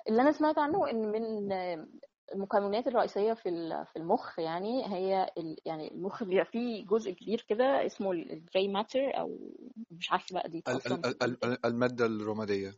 اللي 0.09 0.21
أنا 0.21 0.31
سمعت 0.31 0.57
عنه 0.57 0.89
إن 0.89 1.11
من 1.11 1.51
المكونات 2.33 2.87
الرئيسية 2.87 3.33
في 3.33 3.85
في 3.93 3.99
المخ 3.99 4.39
يعني 4.39 4.85
هي 4.85 5.29
يعني 5.65 5.91
المخ 5.91 6.23
بيبقى 6.23 6.45
فيه 6.45 6.85
جزء 6.85 7.11
كبير 7.11 7.45
كده 7.49 7.85
اسمه 7.85 8.11
الجراي 8.11 8.67
ماتر 8.67 9.19
أو 9.19 9.39
مش 9.91 10.11
عارفة 10.11 10.33
بقى 10.33 10.49
دي 10.49 10.63
المادة 11.65 12.05
الرمادية. 12.05 12.71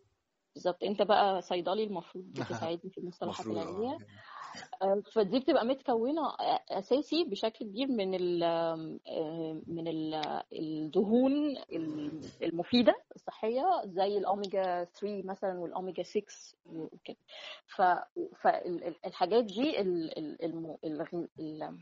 بالظبط. 0.56 0.84
أنت 0.84 1.02
بقى 1.02 1.42
صيدلي 1.42 1.84
المفروض 1.84 2.26
بتساعدني 2.34 2.92
في 2.92 2.98
المصطلحات 2.98 3.48
العلمية. 3.48 3.92
يعني. 3.92 4.06
فدي 5.14 5.40
بتبقى 5.40 5.66
متكونة 5.66 6.22
أساسي 6.72 7.24
بشكل 7.24 7.66
كبير 7.66 7.88
من 7.88 8.14
ال 8.16 8.40
من 9.68 9.88
ال 9.88 10.14
الدهون 10.54 11.58
المفيدة 12.44 12.96
الصحية 13.16 13.66
زي 13.86 14.18
الأوميجا 14.18 14.84
3 14.84 15.22
مثلا 15.26 15.60
والأوميجا 15.60 16.04
6 16.04 16.24
وكده. 16.66 17.18
فالحاجات 18.44 19.44
دي 19.44 19.82
ال- 19.82 20.18
ال- 20.18 20.46
الم- 20.46 20.78
الغ- 20.84 21.26
ال- 21.40 21.78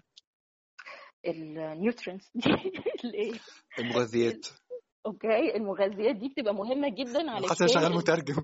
ال 1.28 1.38
nutrients 1.38 2.32
دي 2.36 2.44
الايه 3.06 3.34
المغذيات. 3.80 4.48
okay 5.06 5.56
المغذيات 5.56 6.16
دي 6.16 6.28
بتبقى 6.30 6.54
مهمة 6.56 6.90
جدا 6.90 7.32
حاسس 7.32 7.62
علشان 7.62 7.68
شغال 7.68 7.92
ال- 7.92 7.98
مترجم. 7.98 8.36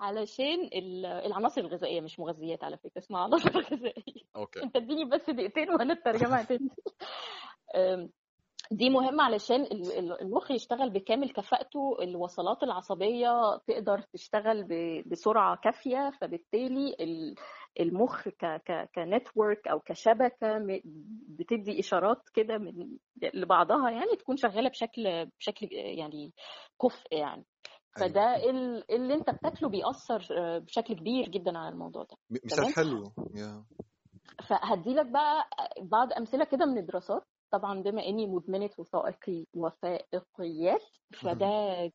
علشان 0.00 0.60
ال- 0.64 1.06
العناصر 1.06 1.60
الغذائية 1.60 2.00
مش 2.00 2.20
مغذيات 2.20 2.64
على 2.64 2.76
فكرة 2.78 2.98
اسمها 2.98 3.20
عناصر 3.20 3.50
غذائية. 3.72 4.22
okay. 4.36 4.62
أنت 4.62 4.76
اديني 4.76 5.04
بس 5.04 5.30
دقيقتين 5.30 5.70
وأنا 5.70 5.92
الترجمه 5.92 6.36
هتنزل 6.36 6.70
دي 8.70 8.90
مهمة 8.90 9.22
علشان 9.24 9.60
ال- 9.62 9.92
ال- 9.98 10.20
المخ 10.22 10.50
يشتغل 10.50 10.90
بكامل 10.90 11.30
كفاءته 11.30 11.96
الوصلات 12.02 12.62
العصبية 12.62 13.56
تقدر 13.66 14.00
تشتغل 14.00 14.64
بسرعة 15.06 15.56
كافية 15.56 16.10
فبالتالي 16.20 16.96
ال- 17.00 17.34
المخ 17.80 18.28
كنتورك 18.94 19.68
أو 19.68 19.80
كشبكة 19.80 20.66
بتدي 21.28 21.80
إشارات 21.80 22.22
كده 22.34 22.58
من 22.58 22.96
لبعضها 23.34 23.90
يعني 23.90 24.16
تكون 24.18 24.36
شغالة 24.36 24.68
بشكل 24.68 25.26
بشكل 25.38 25.68
يعني 25.72 26.32
كفء 26.82 27.14
يعني. 27.16 27.44
فده 28.00 28.36
ال- 28.50 28.90
اللي 28.94 29.14
انت 29.14 29.30
بتاكله 29.30 29.68
بيأثر 29.68 30.26
آه، 30.38 30.58
بشكل 30.58 30.94
كبير 30.94 31.28
جدا 31.28 31.58
على 31.58 31.68
الموضوع 31.68 32.02
ده. 32.02 32.16
مثال 32.30 32.74
حلو. 32.74 33.12
فهديلك 34.48 35.06
بقى 35.06 35.48
بعض 35.82 36.12
أمثلة 36.12 36.44
كده 36.44 36.66
من 36.66 36.78
الدراسات. 36.78 37.22
طبعا 37.50 37.82
بما 37.82 38.02
إني 38.06 38.26
مدمنة 38.26 38.70
وثائقي 38.78 39.46
وثائقيات 39.56 40.82
فده 41.14 41.46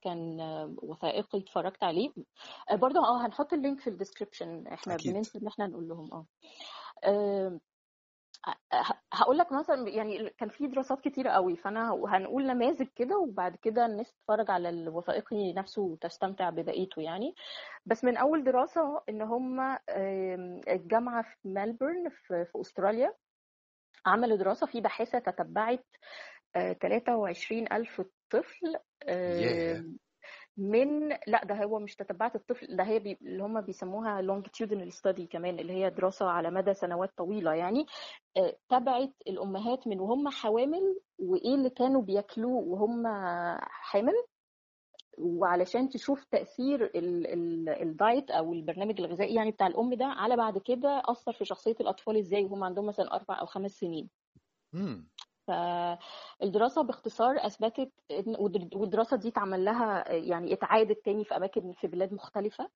كان 0.02 0.38
وثائقي 0.84 1.40
اتفرجت 1.40 1.84
عليه. 1.84 2.10
برضه 2.74 3.00
آه 3.00 3.26
هنحط 3.26 3.54
ال 3.54 3.59
link 3.59 3.80
في 3.80 3.90
ال 3.90 3.96
description. 3.96 4.68
إحنا 4.68 4.94
بننسى 5.14 5.38
إن 5.38 5.48
إحنا 5.48 5.68
نقول 5.68 5.88
لهم 5.88 6.10
آه. 6.14 6.26
آه، 7.04 7.60
هقول 9.14 9.38
لك 9.38 9.52
مثلا 9.52 9.90
يعني 9.90 10.30
كان 10.30 10.50
في 10.50 10.68
دراسات 10.68 11.02
كتيرة 11.02 11.30
قوي 11.30 11.56
فأنا 11.58 11.92
هنقول 12.08 12.48
نماذج 12.48 12.88
كده 12.96 13.18
وبعد 13.18 13.56
كده 13.56 13.86
الناس 13.86 14.14
تتفرج 14.14 14.52
على 14.52 14.70
الوثائقي 14.70 15.54
نفسه 15.54 15.82
وتستمتع 15.82 16.50
ببقيته 16.50 17.02
يعني. 17.02 17.36
بس 17.86 18.04
من 18.04 18.18
أول 18.18 18.44
دراسة 18.44 19.02
إن 19.10 19.22
هم 19.22 19.60
آم، 19.60 20.62
الجامعة 20.70 21.22
في 21.24 21.36
ملبورن 21.50 22.10
في 22.10 22.46
في 22.46 22.62
أستراليا 22.62 23.16
عملوا 24.06 24.38
دراسة 24.38 24.68
في 24.68 24.82
باحثة 24.82 25.20
تتبعت 25.20 25.86
آه، 26.56 26.74
23 26.74 27.74
ألف 27.74 28.02
طفل 28.30 28.76
آم، 29.10 30.00
من 30.60 31.10
لا 31.10 31.46
ده 31.46 31.64
هو 31.64 31.80
مش 31.80 31.96
تتبعت 31.96 32.36
الطفل 32.36 32.76
ده 32.76 32.84
هي 32.84 33.00
بي... 33.00 33.18
اللي 33.22 33.44
هم 33.44 33.62
بيسموها 33.62 34.22
longitudinal 34.22 34.92
study 34.94 35.22
كمان 35.22 35.60
اللي 35.60 35.74
هي 35.74 35.90
دراسة 35.90 36.26
على 36.30 36.52
مدى 36.52 36.74
سنوات 36.74 37.18
طويلة 37.18 37.54
يعني. 37.54 37.86
آه، 38.38 38.58
تبعت 38.70 39.14
الأمهات 39.28 39.88
من 39.88 40.00
وهم 40.00 40.30
حوامل 40.30 41.00
وإيه 41.20 41.56
اللي 41.56 41.70
كانوا 41.70 42.02
بياكلوه 42.02 42.54
وهم 42.68 43.08
حامل. 43.62 44.14
وعلشان 45.18 45.90
تشوف 45.90 46.26
ال- 47.34 47.70
ال 47.70 47.82
diet 47.82 48.32
أو 48.32 48.54
البرنامج 48.54 49.02
الغذائي 49.02 49.36
يعني 49.36 49.52
بتاع 49.52 49.68
الأم 49.68 49.94
ده 49.94 50.06
على 50.06 50.38
بعد 50.38 50.58
كده 50.58 51.02
أثر 51.06 51.34
في 51.34 51.46
شخصية 51.46 51.76
الأطفال 51.82 52.18
إزاي 52.18 52.44
وهم 52.44 52.64
عندهم 52.64 52.86
مثلا 52.86 53.16
أربع 53.16 53.40
أو 53.40 53.46
خمس 53.46 53.72
سنين. 53.72 54.10
فالدراسة 55.50 56.82
باختصار 56.84 57.36
أثبتت 57.46 57.92
إن 58.12 58.36
والد- 58.40 58.76
والدراسة 58.76 59.18
دي 59.18 59.28
اتعمل 59.30 59.66
لها 59.66 60.12
يعني 60.12 60.54
اتعادت 60.54 61.06
تاني 61.06 61.24
في 61.26 61.36
أماكن 61.38 61.74
في 61.74 61.88
بلاد 61.88 62.14
مختلفة 62.14 62.70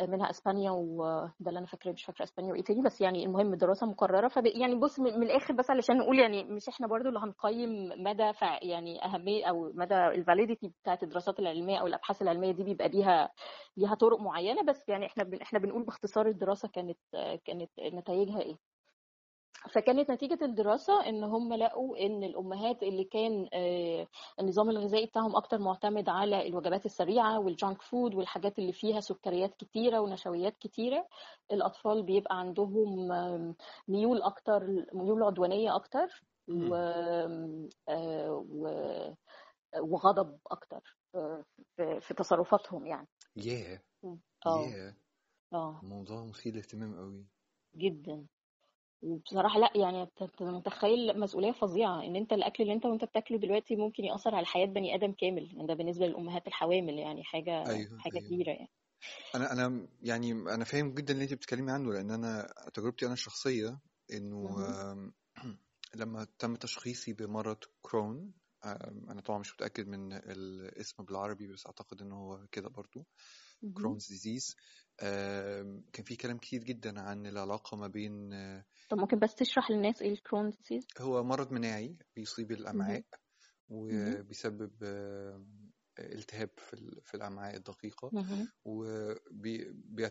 منها 0.00 0.30
إسبانيا 0.30 0.70
وده 0.70 1.32
اللي 1.48 1.58
أنا 1.58 1.66
فاكراه 1.66 1.92
مش 1.92 2.04
فاكرة 2.04 2.22
إسبانيا 2.24 2.52
وإيه 2.52 2.62
تاني 2.62 2.82
بس 2.82 3.00
يعني 3.00 3.24
المهم 3.26 3.54
دراسه 3.54 3.86
مكررة 3.86 4.28
فب 4.28 4.46
يعني 4.46 4.74
بص 4.74 5.00
من, 5.00 5.22
الآخر 5.22 5.54
بس 5.54 5.70
علشان 5.70 5.98
نقول 5.98 6.18
يعني 6.18 6.44
مش 6.44 6.68
إحنا 6.68 6.86
برضو 6.86 7.08
اللي 7.08 7.18
هنقيم 7.18 8.02
مدى 8.02 8.32
فع 8.32 8.58
يعني 8.62 9.04
أهمية 9.04 9.44
أو 9.46 9.72
مدى 9.74 9.94
ال 10.08 10.15
validity 10.15 10.72
بتاعت 10.82 11.02
الدراسات 11.02 11.38
العلمية 11.38 11.78
أو 11.80 11.86
الأبحاث 11.86 12.22
العلمية 12.22 12.52
دي 12.52 12.64
بيبقى 12.64 12.88
ليها 12.88 13.30
ليها 13.76 13.94
طرق 13.94 14.20
معينة 14.20 14.62
بس 14.62 14.88
يعني 14.88 15.06
إحنا 15.06 15.30
إحنا 15.42 15.58
بنقول 15.58 15.84
باختصار 15.84 16.26
الدراسة 16.26 16.68
كانت 16.68 16.98
كانت 17.44 17.70
نتائجها 17.80 18.40
إيه. 18.40 18.69
فكانت 19.68 20.10
نتيجة 20.10 20.38
الدراسة 20.42 21.08
إن 21.08 21.24
هم 21.24 21.52
لقوا 21.54 22.06
إن 22.06 22.24
الأمهات 22.24 22.82
اللي 22.82 23.04
كان 23.04 23.48
آه، 23.52 24.06
النظام 24.40 24.70
الغذائي 24.70 25.06
بتاعهم 25.06 25.36
أكتر 25.36 25.58
معتمد 25.58 26.08
على 26.08 26.48
الوجبات 26.48 26.86
السريعة 26.86 27.40
وال 27.40 27.54
junk 27.54 27.82
food 27.82 28.14
والحاجات 28.14 28.58
اللي 28.58 28.72
فيها 28.72 29.00
سكريات 29.00 29.54
كتيرة 29.54 30.00
ونشويات 30.00 30.56
كتيرة 30.58 31.06
الأطفال 31.52 32.02
بيبقى 32.02 32.38
عندهم 32.38 33.08
ميول 33.88 34.22
أكتر 34.22 34.66
ميول 34.94 35.22
عدوانية 35.22 35.76
أكتر 35.76 36.22
و... 36.48 36.74
آه، 36.74 38.46
و... 38.50 38.68
وغضب 39.80 40.38
أكتر 40.50 40.96
آه، 41.14 41.44
في 42.00 42.14
تصرفاتهم 42.14 42.86
يعني. 42.86 43.08
ياه 43.36 43.80
آه. 44.46 44.66
ياه. 44.66 44.94
آه. 45.52 45.80
موضوع 45.82 46.24
مثير 46.24 46.52
للاهتمام 46.52 46.96
قوي. 46.96 47.26
جدا. 47.76 48.26
وبصراحة 49.02 49.58
لأ 49.60 49.70
يعني 49.74 50.02
أنت 50.02 50.42
متخيل 50.42 51.20
مسؤولية 51.20 51.52
فظيعة 51.52 52.02
إن 52.04 52.16
أنت 52.16 52.32
الأكل 52.32 52.62
اللي 52.62 52.74
أنت 52.74 52.86
وأنت 52.86 53.04
بتاكله 53.04 53.38
دلوقتي 53.38 53.76
ممكن 53.76 54.04
يأثر 54.04 54.34
على 54.34 54.46
حياة 54.46 54.66
بني 54.66 54.94
آدم 54.94 55.12
كامل. 55.12 55.66
ده 55.66 55.74
بالنسبة 55.74 56.06
للأمهات 56.06 56.46
الحوامل 56.46 56.98
يعني 56.98 57.24
حاجة 57.24 57.52
أيوه 57.66 57.90
حاجة 57.96 58.18
أيوه. 58.18 58.20
كبيرة 58.20 58.50
يعني. 58.52 58.70
أنا 59.34 59.52
أنا 59.52 59.88
يعني 60.02 60.32
أنا 60.32 60.64
فاهم 60.64 60.94
جدا 60.94 61.12
اللي 61.14 61.24
أنت 61.24 61.34
بتتكلمي 61.34 61.72
عنه 61.72 61.92
لأن 61.92 62.10
أنا 62.10 62.54
تجربتي 62.74 63.04
أنا 63.06 63.14
الشخصية 63.14 63.80
إنه 64.12 64.36
مهم. 64.42 64.80
آم، 64.92 65.14
لما 65.94 66.26
تم 66.38 66.56
تشخيصي 66.56 67.12
بمرض 67.12 67.58
كرون 67.82 68.32
أنا 69.10 69.20
طبعا 69.20 69.38
مش 69.38 69.54
متأكد 69.54 69.88
من 69.88 70.12
الاسم 70.12 71.04
بالعربي 71.04 71.46
بس 71.52 71.66
أعتقد 71.66 72.02
انه 72.02 72.16
هو 72.16 72.46
كده 72.52 72.68
برضو. 72.68 73.06
مهم. 73.62 73.74
Crohn's 73.74 74.08
disease 74.08 74.56
كان 75.92 76.04
في 76.04 76.16
كلام 76.16 76.38
كتير 76.38 76.64
جدا 76.64 77.00
عن 77.00 77.26
العلاقة 77.26 77.76
ما 77.76 77.86
بين 77.86 78.32
آه، 78.32 78.64
طب 78.88 78.98
ممكن 78.98 79.18
بس 79.18 79.34
تشرح 79.34 79.70
للناس 79.70 80.02
إيه 80.02 80.12
ال 80.12 80.18
Crohn 80.18 80.50
disease 80.50 80.86
هو 81.00 81.22
مرض 81.24 81.52
مناعي 81.52 81.96
بيصيب 82.16 82.52
مهم. 82.74 83.04
وبيسبب 83.68 84.70
التهاب 85.98 86.50
في 86.56 86.74
ال- 86.74 87.00
في 87.04 87.14
الأمعاء 87.14 87.56
الدقيقة 87.56 88.10
مهم. 88.12 88.48
وبيتبع 88.64 90.08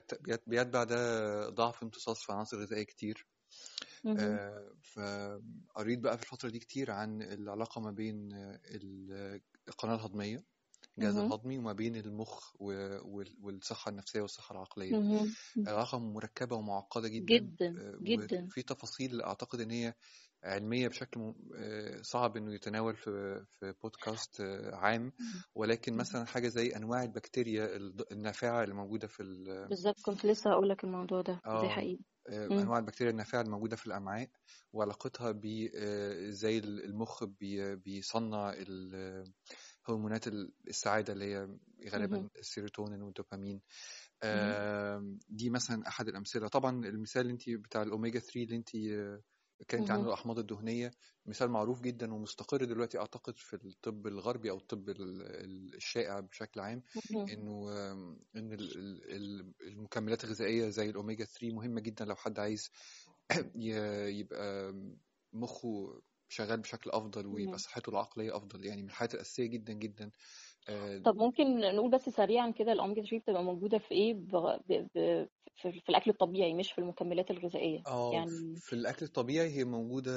ده 0.83 1.49
ضعف 1.49 1.83
امتصاص 1.83 2.23
في 2.25 2.31
عناصر 2.33 2.57
غذائية 2.61 2.83
كتير. 2.83 3.27
آه، 4.19 4.71
فقريت 4.83 5.99
بقى 5.99 6.17
في 6.17 6.23
الفترة 6.23 6.49
دي 6.49 6.59
كتير 6.59 6.91
عن 6.91 7.21
العلاقة 7.21 7.81
ما 7.81 7.91
بين 7.91 8.33
آه، 8.33 8.59
ال- 8.65 9.41
القناة 9.67 9.95
الهضمية 9.95 10.45
الجهاز. 11.07 11.25
الهضمي 11.25 11.57
وما 11.57 11.73
بين 11.73 11.95
المخ 11.95 12.55
و- 12.59 12.99
وال- 13.17 13.37
والصحة 13.41 13.89
النفسية 13.89 14.21
والصحة 14.21 14.53
العقلية 14.53 14.91
مهم. 14.93 15.27
علاقة 15.67 15.99
مركبة 15.99 16.55
ومعقدة 16.55 17.07
جدا 17.07 17.35
جدا 17.37 17.75
آه، 17.79 17.97
جدا 18.01 18.45
وفي 18.45 18.61
تفاصيل 18.63 19.21
أعتقد 19.21 19.59
إن 19.59 19.71
هي 19.71 19.93
علمية 20.43 20.87
بشكل 20.87 21.33
آه، 21.55 22.01
صعب 22.01 22.37
إنه 22.37 22.53
يتناول 22.53 22.95
في 22.95 23.45
في 23.59 23.73
بودكاست 23.83 24.41
آه، 24.41 24.75
عام 24.75 25.11
ولكن. 25.55 25.97
مثلا 25.97 26.25
حاجة 26.25 26.47
زي 26.47 26.75
أنواع 26.75 27.03
البكتيريا 27.03 27.75
النافعة 28.11 28.63
اللي 28.63 28.75
موجودة 28.75 29.07
في 29.07 29.23
ال- 29.23 29.67
بالظبط 29.67 30.01
كنت 30.05 30.25
لسه 30.25 30.51
هقول 30.51 30.69
لك 30.69 30.83
الموضوع 30.83 31.21
ده 31.21 31.33
دي 31.33 31.39
آه، 32.29 32.47
مم. 32.47 32.59
أنواع 32.59 32.79
البكتيريا 32.79 33.11
النافعة 33.11 33.41
الموجوده 33.41 33.75
في 33.75 33.87
الأمعاء 33.87 34.29
وعلاقتها 34.73 35.31
ب 35.31 35.45
المخ 36.63 37.23
بي- 37.23 37.75
بيصنع 37.75 38.53
هرمونات 39.85 40.27
ال- 40.27 40.51
السعادة 40.67 41.13
اللي 41.13 41.25
هي 41.25 41.47
غالبا. 41.89 42.29
السيروتونين 42.39 43.01
والدوبامين 43.01 43.61
دي 45.29 45.49
مثلا 45.49 45.87
أحد 45.87 46.07
الأمثلة 46.07 46.47
طبعا 46.47 46.85
المثال 46.85 47.21
اللي 47.21 47.33
انت 47.33 47.49
بتاع 47.49 47.81
الأوميجا 47.81 48.19
3 48.19 48.43
اللي 48.43 48.55
انت 48.55 48.75
آه، 48.75 49.21
عنه 49.91 49.99
مهم. 49.99 50.07
الأحماض 50.07 50.39
الدهنية 50.39 50.91
مثال 51.25 51.49
معروف 51.49 51.81
جدا 51.81 52.13
ومستقر 52.13 52.63
دلوقتي 52.65 52.99
أعتقد 52.99 53.37
في 53.37 53.53
الطب 53.53 54.07
الغربي 54.07 54.51
أو 54.51 54.57
الطب 54.57 54.89
ال- 54.89 55.21
ال- 55.21 55.75
الشائع 55.75 56.19
بشكل 56.19 56.59
عام. 56.59 56.83
إنه 57.33 57.71
إن 58.35 58.53
ال- 58.53 58.77
ال- 58.77 59.11
ال- 59.15 59.53
المكملات 59.61 60.23
الغذائية 60.23 60.69
زي 60.69 60.89
الأوميجا 60.89 61.25
3 61.25 61.51
مهمة 61.55 61.81
جدا 61.81 62.05
لو 62.05 62.15
حد 62.15 62.39
عايز 62.39 62.69
يبقى 64.19 64.73
مخه 65.33 66.01
شغال 66.29 66.59
بشكل 66.59 66.89
أفضل 66.89 67.27
ويبقى. 67.27 67.57
صحته 67.57 67.89
العقلية 67.89 68.37
أفضل 68.37 68.65
يعني 68.65 68.81
من 68.81 68.87
الحاجات 68.87 69.13
الأساسية 69.13 69.45
جدا 69.45 69.73
جدا 69.73 70.11
آه، 70.69 70.97
طب 70.97 71.15
ممكن 71.15 71.59
نقول 71.59 71.91
بس 71.91 72.09
سريعا 72.09 72.51
كده 72.51 72.71
الاوميجا 72.71 73.01
3 73.01 73.17
بتبقى 73.19 73.43
موجودة 73.43 73.77
في 73.77 73.91
إيه 73.91 74.13
بغ... 74.13 74.57
ب... 74.57 74.73
ب... 74.95 75.27
في... 75.61 75.71
في 75.71 75.89
الأكل 75.89 76.11
الطبيعي 76.11 76.53
مش 76.53 76.71
في 76.71 76.79
المكملات 76.81 77.31
الغذائية 77.31 77.83
آه 77.87 78.11
يعني 78.13 78.55
في 78.57 78.73
الأكل 78.73 79.05
الطبيعي 79.05 79.49
هي 79.49 79.63
موجودة 79.63 80.11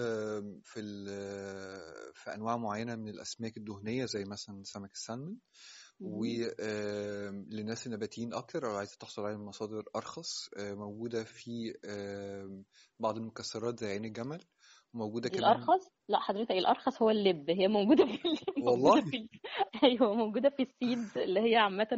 في 0.64 0.80
ال- 0.80 2.12
في 2.14 2.34
أنواع 2.34 2.56
معينة 2.56 2.96
من 2.96 3.08
الأسماك 3.08 3.56
الدهنية 3.56 4.04
زي 4.04 4.24
مثلا 4.24 4.62
سمك 4.64 4.92
السلمون. 4.92 5.38
وللناس 6.00 7.86
النباتيين 7.86 8.34
أكتر 8.34 8.66
أو 8.70 8.76
عايزة 8.76 8.96
تحصل 9.00 9.22
على 9.22 9.38
مصادر 9.38 9.82
أرخص 9.96 10.48
آه، 10.56 10.74
موجودة 10.74 11.24
في 11.24 11.74
بعض 12.98 13.16
المكسرات 13.16 13.80
زي 13.80 13.86
عين 13.86 14.04
الجمل 14.04 14.40
وموجودة 14.94 15.28
دي 15.28 15.38
كمان. 15.38 15.42
الأرخص؟ 15.52 15.88
لا 16.08 16.18
حضرتك 16.20 16.50
الأرخص 16.52 17.02
هو 17.02 17.10
اللب. 17.10 17.50
هي 17.50 17.68
موجودة 17.68 18.04
في 18.06 18.18
موجودة 18.58 19.00
والله؟ 19.00 19.00
في 19.02 19.16
ال- 19.16 19.28
أيوه 19.84 20.14
موجودة 20.14 20.50
في 20.50 20.62
ال 20.62 20.71
seeds 20.71 21.18
اللي 21.18 21.40
هي 21.52 21.56
عامة 21.56 21.88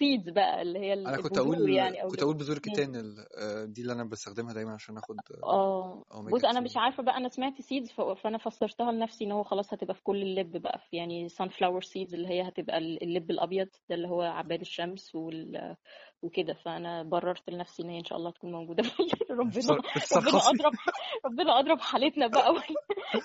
ال 0.00 0.05
seeds 0.05 0.28
بقى 0.28 0.62
اللي 0.62 0.78
هي 0.78 0.92
أنا 0.92 1.16
كنت 1.16 1.38
أقول 1.38 1.70
يعني 1.70 2.02
أو 2.02 2.08
كنت 2.08 2.22
أقول 2.22 2.36
بذور 2.36 2.56
ال- 2.96 3.26
آه، 3.38 3.64
دي 3.64 3.82
اللي 3.82 3.92
أنا 3.92 4.04
بستخدمها 4.04 4.54
دايما 4.54 4.72
عشان 4.72 4.96
آخد 4.96 5.16
آه 5.44 6.04
أوميجا 6.14 6.36
بص 6.36 6.44
أنا 6.44 6.60
مش 6.60 6.72
3 6.72 6.80
عارفة 6.80 7.02
بقى 7.02 7.16
أنا 7.16 7.28
سمعت 7.28 7.60
seeds 7.60 7.92
فأنا 7.92 8.38
فسرتها 8.38 8.92
لنفسي 8.92 9.24
إن 9.24 9.32
هو 9.32 9.42
خلاص 9.42 9.74
هتبقى 9.74 9.94
في 9.94 10.02
كل 10.02 10.22
اللب 10.22 10.56
بقى 10.56 10.78
في 10.90 10.96
يعني 10.96 11.28
sunflower 11.28 11.82
seeds 11.82 12.14
اللي 12.14 12.28
هي 12.28 12.48
هتبقى 12.48 12.78
ال- 12.78 13.02
اللب 13.02 13.30
الأبيض 13.30 13.68
ده 13.88 13.94
اللي 13.94 14.08
هو 14.08 14.22
عباد 14.22 14.60
الشمس 14.60 15.14
وال... 15.14 15.76
وكده. 16.22 16.54
فأنا 16.54 17.02
بررت 17.02 17.50
لنفسي 17.50 17.82
إن 17.82 17.88
هي 17.90 17.98
إن 17.98 18.04
شاء 18.04 18.18
الله 18.18 18.30
تكون 18.30 18.52
موجودة 18.52 18.82
في 18.82 18.90
ربنا 19.30 19.72
ربنا 20.16 20.38
أدرى 20.48 20.72
ربنا 21.26 21.58
أدرى 21.58 21.80
بحالتنا 21.80 22.26
بقى 22.26 22.54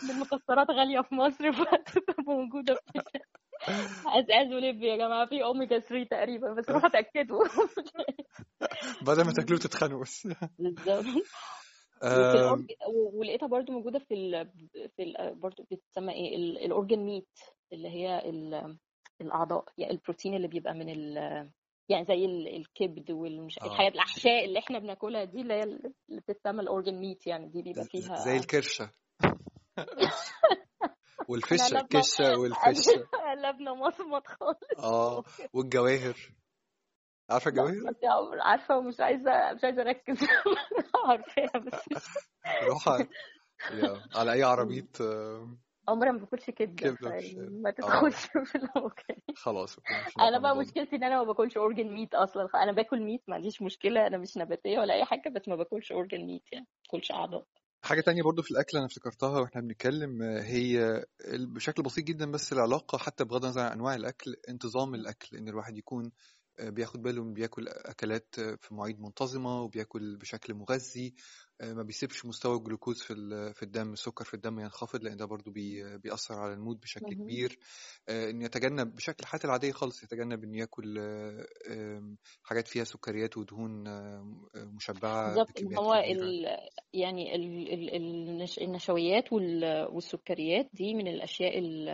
المكسرات 0.03 0.70
غالية 0.72 1.01
في 1.01 1.15
مصر 1.15 1.51
فتبقى 1.51 2.24
موجودة 2.27 2.75
في 2.75 3.01
عايز 4.29 4.53
ولب 4.53 4.82
يا 4.84 4.96
جماعة 4.98 5.25
في 5.25 5.43
اوميجا 5.43 5.79
3 5.79 6.03
تقريبا 6.10 6.53
بس 6.53 6.70
روحوا 6.70 6.89
اتاكدوا 6.89 7.43
بدل 9.08 9.25
ما 9.25 9.34
تاكلوا 9.34 9.60
تتخانقوا 9.60 10.01
بس. 10.01 10.27
بالظبط. 10.60 11.05
ولقيتها 13.13 13.48
برضو 13.48 13.72
موجودة 13.74 14.00
في 14.00 14.13
ال... 14.13 14.51
في 14.96 15.03
ال... 15.03 15.36
برضو 15.36 15.63
بتسمى 15.72 16.13
إيه 16.13 16.36
ال... 16.36 16.58
ال 16.65 16.71
organ 16.71 17.00
meat 17.00 17.39
اللي 17.74 17.89
هي 17.89 18.29
ال... 18.29 18.77
الأعضاء 19.22 19.65
يعني 19.77 19.93
البروتين 19.93 20.34
اللي 20.34 20.48
بيبقى 20.48 20.74
من 20.74 20.89
ال... 20.89 21.15
يعني 21.89 22.05
زي 22.05 22.25
ال... 22.25 22.55
الكبد 22.55 23.12
والمش 23.12 23.60
آه. 23.60 23.65
الحاجات 23.65 23.93
الأحشاء 23.93 24.46
اللي 24.46 24.60
إحنا 24.60 24.79
بناكلها 24.79 25.24
دي 25.24 25.41
اللي 25.41 25.53
هي 25.53 25.63
ال- 25.63 25.93
اللي 26.10 26.22
بتسمى 26.27 26.62
الأورجن 26.62 26.93
ميت 26.96 27.27
يعني 27.27 27.50
دي 27.50 27.62
بيبقى 27.62 27.86
فيها 27.86 28.15
زي 28.15 28.38
الكرشة. 28.38 28.91
قلبنا 31.27 31.82
الكشة 31.82 32.38
والفشة. 32.39 33.08
قلبنا 33.32 33.74
مصمت 33.74 34.27
خالص 34.27 34.80
آه 34.80 35.24
والجواهر. 35.53 36.15
عارفة 37.30 37.51
لا 37.51 37.63
الجواهر؟ 37.70 38.42
عارفة 38.42 38.77
ومش 38.77 39.00
عايزة 39.00 39.53
مش 39.53 39.63
عايزة 39.63 39.82
أركز. 39.82 40.18
عارفاها 41.08 41.60
بس 41.60 42.03
روح 42.63 42.88
على 44.15 44.34
أي 44.34 44.44
عربية 44.44 44.88
آم، 45.01 45.60
عمري 45.88 46.12
ما 46.12 46.18
باكلش 46.18 46.50
الشارع 46.50 46.96
فما 46.96 47.70
آه. 47.70 47.72
تدخلش 47.72 48.25
في 48.25 48.56
ال 48.55 48.65
okay. 48.65 49.15
خلاص 49.36 49.80
أنا 50.20 50.39
بقى 50.39 50.56
مشكلتي 50.58 50.96
إن 50.96 51.03
أنا 51.03 51.18
ما 51.18 51.24
باكلش 51.24 51.58
organ 51.58 51.88
meat 51.93 52.15
أصلا. 52.15 52.50
أنا 52.56 52.72
باكل 52.72 53.01
meat 53.01 53.24
ما 53.27 53.36
عنديش 53.36 53.62
مشكلة. 53.62 54.08
أنا 54.08 54.18
مش 54.18 54.38
نباتية 54.38 54.80
ولا 54.80 54.94
أي 54.94 55.06
حاجة 55.06 55.30
بس 55.30 55.48
ما 55.48 55.56
باكلش 55.56 55.92
organ 55.91 56.25
meat 56.25 56.43
يعني. 56.53 56.65
ما 56.65 56.92
باكلش 56.94 57.12
اعضاء 57.12 57.46
حاجة 57.84 58.02
تانية 58.02 58.24
برضو 58.24 58.42
في 58.42 58.52
الأكل 58.52 58.78
أنا 58.78 58.86
افتكرتها 58.86 59.40
وإحنا 59.40 59.62
بنتكلم 59.62 60.22
هي 60.22 61.06
بشكل 61.30 61.84
بسيط 61.84 62.04
جدا 62.06 62.32
بس 62.32 62.54
العلاقة 62.54 62.98
حتى 62.98 63.24
بغض 63.24 63.44
النظر 63.46 63.62
عن 63.62 63.72
أنواع 63.72 63.96
الأكل 63.96 64.36
انتظام 64.50 64.96
الأكل 64.96 65.38
إن 65.38 65.48
الواحد 65.48 65.78
يكون 65.78 66.12
آه، 66.60 66.70
بياخد 66.70 67.02
باله 67.02 67.24
بياكل 67.24 67.68
أكلات 67.68 68.36
آه، 68.40 68.56
في 68.62 68.74
مواعيد 68.74 69.00
منتظمة 69.02 69.62
وبياكل 69.62 70.18
بشكل 70.18 70.54
مغذي 70.54 71.13
ما 71.63 71.84
بيسيبش 71.84 72.25
مستوى 72.25 72.58
الجلوكوز 72.58 73.01
في 73.01 73.13
في 73.53 73.63
الدم 73.63 73.93
السكر 73.93 74.25
في 74.25 74.34
الدم 74.34 74.60
ينخفض 74.60 75.03
لأن 75.03 75.17
ده 75.17 75.25
برضو 75.25 75.51
بي- 75.51 75.98
بيأثر 75.98 76.34
على 76.36 76.53
ال 76.53 76.59
mood 76.59 76.79
بشكل 76.79 77.05
مهم. 77.05 77.24
كبير 77.24 77.60
آه، 78.10 78.29
إن 78.29 78.41
يتجنب 78.41 78.96
بشكل 78.96 79.15
الحياة 79.20 79.41
العادية 79.46 79.72
خالص 79.72 80.03
يتجنب 80.03 80.43
إنه 80.43 80.58
ياكل 80.60 80.98
آه، 81.00 82.15
حاجات 82.43 82.67
فيها 82.67 82.84
سكريات 82.84 83.38
ودهون 83.38 83.88
آه، 83.88 84.25
مشبعة 84.55 85.25
بالظبط 85.25 85.60
إن 85.60 85.78
هو 85.78 85.93
ال 85.93 86.47
يعني 86.93 87.36
ال 87.36 87.73
ال 87.73 87.95
النش- 87.95 88.60
النشويات 88.60 89.34
وال- 89.34 89.88
والسكريات 89.91 90.69
دي 90.73 90.93
من 90.93 91.08
الأشياء 91.08 91.60
ال 91.60 91.89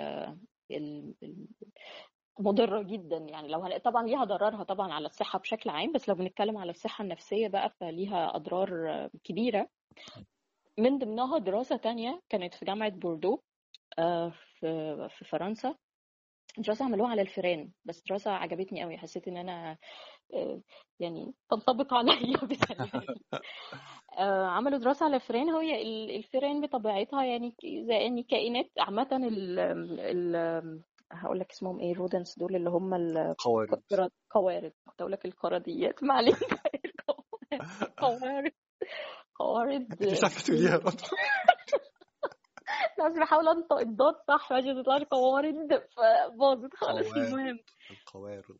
ال- 0.72 1.16
ال- 1.24 1.48
مضرة 2.40 2.82
جدا 2.82 3.18
يعني 3.18 3.48
لو. 3.48 3.78
طبعا 3.78 4.08
ليها 4.08 4.24
ضررها 4.24 4.64
طبعا 4.64 4.94
على 4.94 5.06
الصحة 5.06 5.40
بشكل 5.40 5.70
عام 5.70 5.92
بس 5.92 6.10
لو 6.10 6.16
بنتكلم 6.16 6.58
على 6.58 6.72
الصحة 6.72 7.04
النفسية 7.04 7.48
بقى 7.48 7.70
فليها 7.80 8.36
أضرار 8.36 8.70
كبيرة. 9.24 9.68
من 10.78 10.98
ضمنها 10.98 11.38
دراسة 11.38 11.78
تانية 11.78 12.22
كانت 12.30 12.54
في 12.54 12.66
جامعة 12.66 12.90
بوردو 12.90 13.40
آه، 14.00 14.34
في 15.10 15.26
فرنسا. 15.30 15.76
دراسة 16.58 16.86
عملوها 16.86 17.10
على 17.10 17.22
الفئران 17.22 17.72
بس 17.86 18.04
دراسة 18.10 18.32
عجبتني 18.32 18.84
قوي 18.84 18.98
حسيت 18.98 19.28
إن 19.28 19.38
أنا 19.38 19.78
آه، 20.34 20.62
يعني 21.00 21.34
تنطبق 21.50 21.94
عليا 21.94 22.16
آه، 24.20 24.46
عملوا 24.46 24.80
دراسة 24.80 25.06
على 25.06 25.16
الفئران 25.16 25.50
هي 25.50 25.82
ال- 25.82 26.16
الفئران 26.16 26.62
بطبيعتها 26.62 27.24
يعني 27.24 27.56
زي 27.64 28.24
كائنات 28.24 28.66
ال 30.00 30.40
هقول 31.12 31.40
لك 31.40 31.52
اسمهم 31.52 31.80
إيه 31.80 31.92
ال 31.92 31.98
rodents 31.98 32.40
دول 32.40 32.56
اللي 32.56 32.70
هم 32.70 32.94
قوارض 33.34 33.82
القوارض 33.92 34.72
كنت 34.86 35.02
أقول 35.02 35.12
لك 35.12 35.26
القراديات 35.26 36.04
ما 36.04 36.14
علينا. 36.14 36.38
قوارض 37.98 38.52
قوارض 39.36 39.88
مش 40.12 40.24
عارفة 40.24 40.42
تقوليها 40.44 40.78
برضه 40.78 41.04
بس 43.00 43.18
بحاول 43.22 43.48
انطق 43.48 43.78
الضاد 43.80 44.16
صح 44.28 44.54
عشان 44.54 44.84
تطلع 44.84 44.98
لي 44.98 45.06
قوارض 45.06 45.74
فباظت 45.98 46.76
خالص 46.76 47.08
قوارض 47.08 47.34
المهم. 47.34 47.60
القوارض 47.92 48.58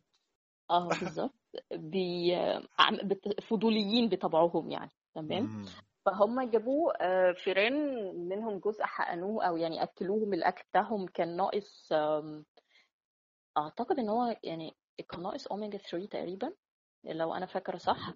آه 0.70 0.88
بالظبط. 0.88 1.34
بي... 1.72 2.36
فضوليين 3.48 4.08
بطبعهم 4.08 4.70
يعني. 4.70 4.90
تمام. 5.14 5.64
فهم 6.06 6.50
جابوه 6.50 6.92
آه، 7.00 7.32
فيران 7.32 7.74
منهم 8.28 8.58
جزء 8.58 8.84
حقنوه 8.84 9.44
أو 9.48 9.56
يعني 9.56 9.82
اكلوهم 9.82 10.34
الأكل 10.34 10.62
بتاعهم 10.70 11.06
كان 11.06 11.36
ناقص 11.36 11.92
أعتقد 13.58 13.98
إن 13.98 14.08
هو 14.08 14.36
يعني 14.44 14.76
كان 15.10 15.22
ناقص 15.22 15.46
اوميجا 15.46 15.78
3 15.78 16.06
تقريبا 16.06 16.52
لو 17.04 17.34
أنا 17.34 17.46
فاكرة 17.46 17.76
صح. 17.76 18.14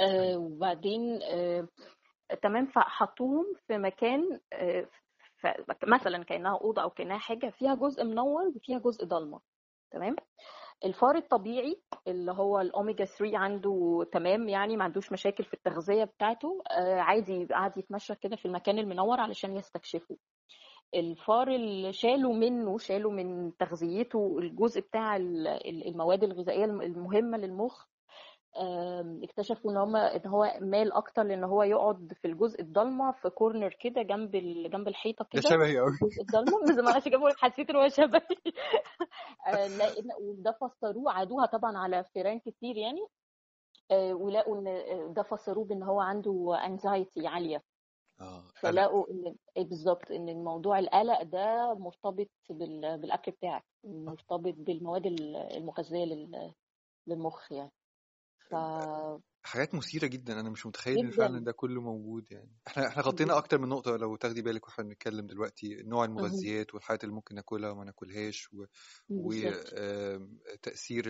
آه، 0.00 0.36
وبعدين 0.36 1.22
آه، 1.22 1.68
تمام 2.42 2.66
فحطوهم 2.66 3.44
في 3.66 3.78
مكان 3.78 4.40
آه، 4.52 4.88
مثلا 5.86 6.24
كأنها 6.24 6.58
أوضة 6.58 6.82
أو 6.82 6.90
كأنها 6.90 7.18
حاجة 7.18 7.50
فيها 7.50 7.74
جزء 7.74 8.04
منور 8.04 8.42
وفيها 8.56 8.78
جزء 8.78 9.04
ضلمة 9.04 9.40
تمام؟ 9.90 10.16
الفار 10.84 11.16
الطبيعي 11.16 11.82
اللي 12.08 12.32
هو 12.32 12.60
الأوميجا 12.60 13.04
3 13.04 13.38
عنده 13.38 14.06
تمام 14.12 14.48
يعني 14.48 14.76
ما 14.76 14.84
عندوش 14.84 15.12
مشاكل 15.12 15.44
في 15.44 15.54
التغذية 15.54 16.04
بتاعته 16.04 16.62
آه، 16.70 16.94
عادي 17.00 17.44
قاعد 17.46 17.78
يتمشى 17.78 18.14
كده 18.14 18.36
في 18.36 18.46
المكان 18.46 18.78
المنور 18.78 19.20
علشان 19.20 19.56
يستكشفه. 19.56 20.16
الفار 20.94 21.48
اللي 21.48 21.92
شالوا 21.92 22.34
منه 22.34 22.78
شالوا 22.78 23.12
من 23.12 23.56
تغذيته 23.56 24.38
الجزء 24.38 24.80
بتاع 24.80 25.16
ال- 25.16 25.46
ال- 25.48 25.88
المواد 25.88 26.24
الغذائية 26.24 26.64
الم- 26.64 26.82
المهمة 26.82 27.38
للمخ 27.38 27.86
اكتشفوا 29.24 29.70
إن 29.72 29.76
هم 29.76 29.96
إن 29.96 30.26
هو 30.26 30.58
مال 30.60 30.92
أكتر 30.92 31.22
لأن 31.22 31.44
هو 31.44 31.62
يقعد 31.62 32.12
في 32.22 32.28
الجزء 32.28 32.60
الضلمة 32.60 33.12
في 33.12 33.30
كورنر 33.30 33.76
كده 33.80 34.02
جنب 34.02 34.34
ال... 34.34 34.70
جنب 34.70 34.88
الحيطة 34.88 35.24
ده 35.34 35.40
كده. 35.40 35.50
شبهي 35.50 35.78
قوي 35.78 35.88
الجزء 35.90 36.20
الضلمة؟ 36.22 36.62
بس 36.62 36.78
ما 36.78 36.98
كده 36.98 37.34
حسيت 37.36 37.70
إن 37.70 37.76
هو 37.76 37.88
شبهي. 37.88 38.20
آه، 39.46 39.68
وده 40.20 40.52
فسروه 40.52 41.12
عادوها 41.12 41.46
طبعا 41.46 41.78
على 41.78 42.04
فئران 42.04 42.38
كتير 42.40 42.76
يعني. 42.76 43.06
آه، 43.90 44.14
ولقوا 44.14 44.58
إن 44.58 44.66
آه، 44.66 45.12
ده 45.16 45.22
فسروه 45.22 45.64
بإن 45.64 45.82
هو 45.82 46.00
عنده 46.00 46.58
انزايتي 46.66 47.26
عالية. 47.26 47.62
آه 48.20 48.44
فلقوا 48.60 49.10
إن 49.10 49.34
إيه 49.56 49.64
بالظبط 49.64 50.10
إن 50.10 50.28
الموضوع 50.28 50.78
القلق 50.78 51.22
ده 51.22 51.74
مرتبط 51.74 52.28
بال... 52.50 52.98
بالأكل 52.98 53.32
بتاعك 53.32 53.64
مرتبط 53.84 54.54
بالمواد 54.56 55.06
ال- 55.06 55.36
المغذية 55.36 56.04
لل... 56.04 56.52
للمخ 57.06 57.52
يعني. 57.52 57.72
ف 58.50 58.54
حاجات 59.46 59.74
مثيرة 59.74 60.06
جدا 60.06 60.40
أنا 60.40 60.50
مش 60.50 60.66
متخيل 60.66 60.98
إن 60.98 61.10
فعلا 61.10 61.44
ده 61.44 61.52
كله 61.52 61.80
موجود 61.80 62.32
يعني. 62.32 62.50
إحنا 62.66 62.88
إحنا 62.88 63.02
غطينا 63.02 63.36
أكتر 63.38 63.58
من 63.58 63.68
نقطة 63.68 63.96
لو 63.96 64.16
تاخدي 64.16 64.42
بالك 64.42 64.66
وإحنا 64.68 64.84
بنتكلم 64.84 65.26
دلوقتي 65.26 65.82
نوع. 65.82 66.04
المغذيات 66.04 66.74
والحاجات 66.74 67.04
اللي 67.04 67.14
ممكن 67.14 67.34
ناكلها 67.34 67.70
وما 67.70 67.84
ناكلهاش 67.84 68.48
وتأثير 69.10 71.04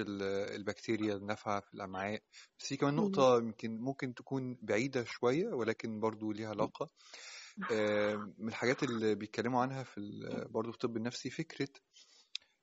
البكتيريا 0.56 1.14
النافعة 1.16 1.60
في 1.60 1.74
الأمعاء. 1.74 2.22
بس 2.58 2.66
في 2.66 2.76
كمان. 2.76 2.94
نقطة 2.96 3.38
يمكن 3.38 3.80
ممكن 3.80 4.14
تكون 4.14 4.58
بعيدة 4.62 5.04
شوية 5.04 5.48
ولكن 5.48 6.00
برضو 6.00 6.32
ليها 6.32 6.48
علاقة. 6.48 6.90
آه، 7.72 8.16
من 8.38 8.48
الحاجات 8.48 8.82
اللي 8.82 9.14
بيتكلموا 9.14 9.62
عنها 9.62 9.82
في 9.82 10.00
برضو 10.50 10.70
في 10.72 10.74
الطب 10.76 10.96
النفسي 10.96 11.30
فكرة 11.30 11.68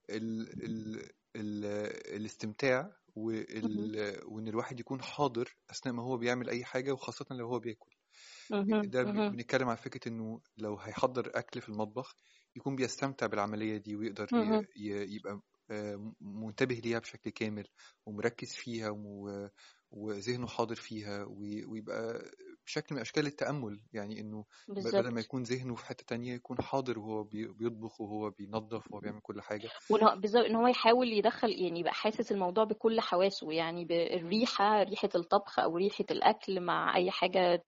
ال 0.10 0.64
ال 0.64 1.10
ال 1.36 1.66
الاستمتاع. 2.16 3.01
وال 3.16 4.20
وإن 4.26 4.48
الواحد 4.48 4.80
يكون 4.80 5.02
حاضر 5.02 5.58
أثناء 5.72 5.96
ما 5.96 6.04
هو 6.04 6.18
بيعمل 6.18 6.50
أي 6.50 6.66
حاجة 6.66 6.92
وخاصة 6.92 7.26
لو 7.32 7.48
هو 7.48 7.60
بياكل 7.60 7.96
مهم. 8.52 8.82
ده. 8.82 9.04
بنتكلم 9.04 9.70
عن 9.70 9.76
فكرة 9.76 10.10
إنه 10.10 10.42
لو 10.58 10.78
هيحضر 10.78 11.32
أكل 11.36 11.62
في 11.62 11.70
المطبخ 11.70 12.16
يكون 12.56 12.76
بيستمتع 12.76 13.26
بالعملية 13.28 13.78
دي 13.78 13.96
ويقدر 13.96 14.28
ي- 14.78 15.16
يبقى 15.16 15.42
آه، 15.72 16.14
منتبه 16.22 16.76
ليها 16.76 17.00
بشكل 17.00 17.30
كامل 17.30 17.68
ومركز 18.06 18.54
فيها 18.56 18.90
وم- 18.90 19.50
وذهنه 19.92 20.48
حاضر 20.48 20.76
فيها 20.76 21.24
وي- 21.24 21.66
ويبقى 21.66 22.32
بشكل 22.72 22.96
من 22.96 23.02
أشكال 23.02 23.28
التأمل 23.28 23.80
يعني 23.94 24.20
إنه 24.20 24.46
بدل 24.70 25.10
ما 25.14 25.20
يكون 25.22 25.44
ذهنه 25.44 25.76
في 25.76 25.86
حتة 25.86 26.04
تانية 26.08 26.34
يكون 26.34 26.62
حاضر 26.62 27.00
وهو 27.00 27.24
بي- 27.24 27.48
بيطبخ 27.48 28.02
وهو 28.02 28.30
بينظف 28.30 28.92
وهو 28.92 29.00
بيعمل 29.00 29.20
كل 29.22 29.42
حاجة. 29.42 29.70
بالظبط 30.16 30.46
إن 30.46 30.56
هو 30.56 30.68
يحاول 30.68 31.08
يدخل 31.14 31.50
يعني 31.50 31.80
يبقى 31.80 31.94
حاسس 31.94 32.32
الموضوع 32.32 32.64
بكل 32.64 33.02
حواسه 33.02 33.52
يعني 33.52 33.86
بالريحه 33.86 34.84
ريحة 34.84 35.10
الطبخ 35.16 35.60
أو 35.60 35.78
ريحة 35.78 36.06
الأكل 36.12 36.62
مع 36.62 36.96
أي 36.98 37.12
حاجة 37.12 37.64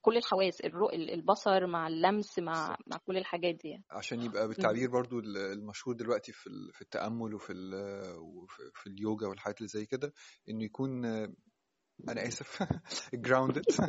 كل 0.00 0.16
الحواس 0.16 0.60
البصر 0.92 1.66
مع 1.66 1.88
اللمس 1.88 2.38
مع 2.38 2.76
مع 2.86 2.96
كل 3.06 3.16
الحاجات 3.16 3.54
دي 3.54 3.68
يعني. 3.68 3.84
عشان 3.90 4.22
يبقى. 4.22 4.48
بالتعبير 4.48 4.90
برضو 4.90 5.18
ال- 5.18 5.36
المشهور 5.36 5.94
دلوقتي 5.96 6.32
في 6.32 6.50
في 6.72 6.82
التأمل 6.82 7.34
وفي 7.34 7.52
في 8.74 8.86
اليوجا 8.86 9.26
والحاجات 9.26 9.58
اللي 9.58 9.68
زي 9.68 9.86
كده 9.86 10.12
إنه 10.48 10.64
يكون 10.64 11.04
أنا 12.08 12.26
آسف 12.28 12.62
grounded 13.26 13.62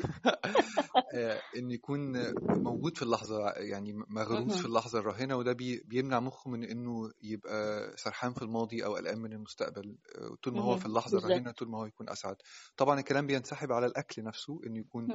آه، 1.15 1.41
انه 1.57 1.73
يكون 1.73 2.33
موجود 2.63 2.97
في 2.97 3.03
اللحظة 3.03 3.49
يعني 3.49 3.93
مغروس 3.93 4.57
في. 4.57 4.65
اللحظة 4.65 4.99
الراهنه 4.99 5.35
وده 5.35 5.53
بي 5.53 5.81
بيمنع 5.85 6.19
مخه 6.19 6.49
من 6.49 6.63
إنه 6.63 7.11
يبقى 7.23 7.91
سرحان 7.97 8.33
في 8.33 8.41
الماضي 8.41 8.85
أو 8.85 8.95
قلقان 8.95 9.19
من 9.19 9.33
المستقبل 9.33 9.97
آه، 10.15 10.35
طول 10.43 10.53
ما 10.53 10.61
هو 10.61 10.77
في. 10.77 10.85
اللحظة 10.85 11.17
الراهنه 11.17 11.51
طول 11.51 11.69
ما 11.69 11.77
هو 11.77 11.85
يكون 11.85 12.09
أسعد 12.09 12.35
طبعا 12.77 12.99
الكلام 12.99 13.27
بينسحب 13.27 13.71
على 13.71 13.85
الأكل 13.85 14.23
نفسه 14.23 14.59
انه 14.65 14.79
يكون. 14.79 15.07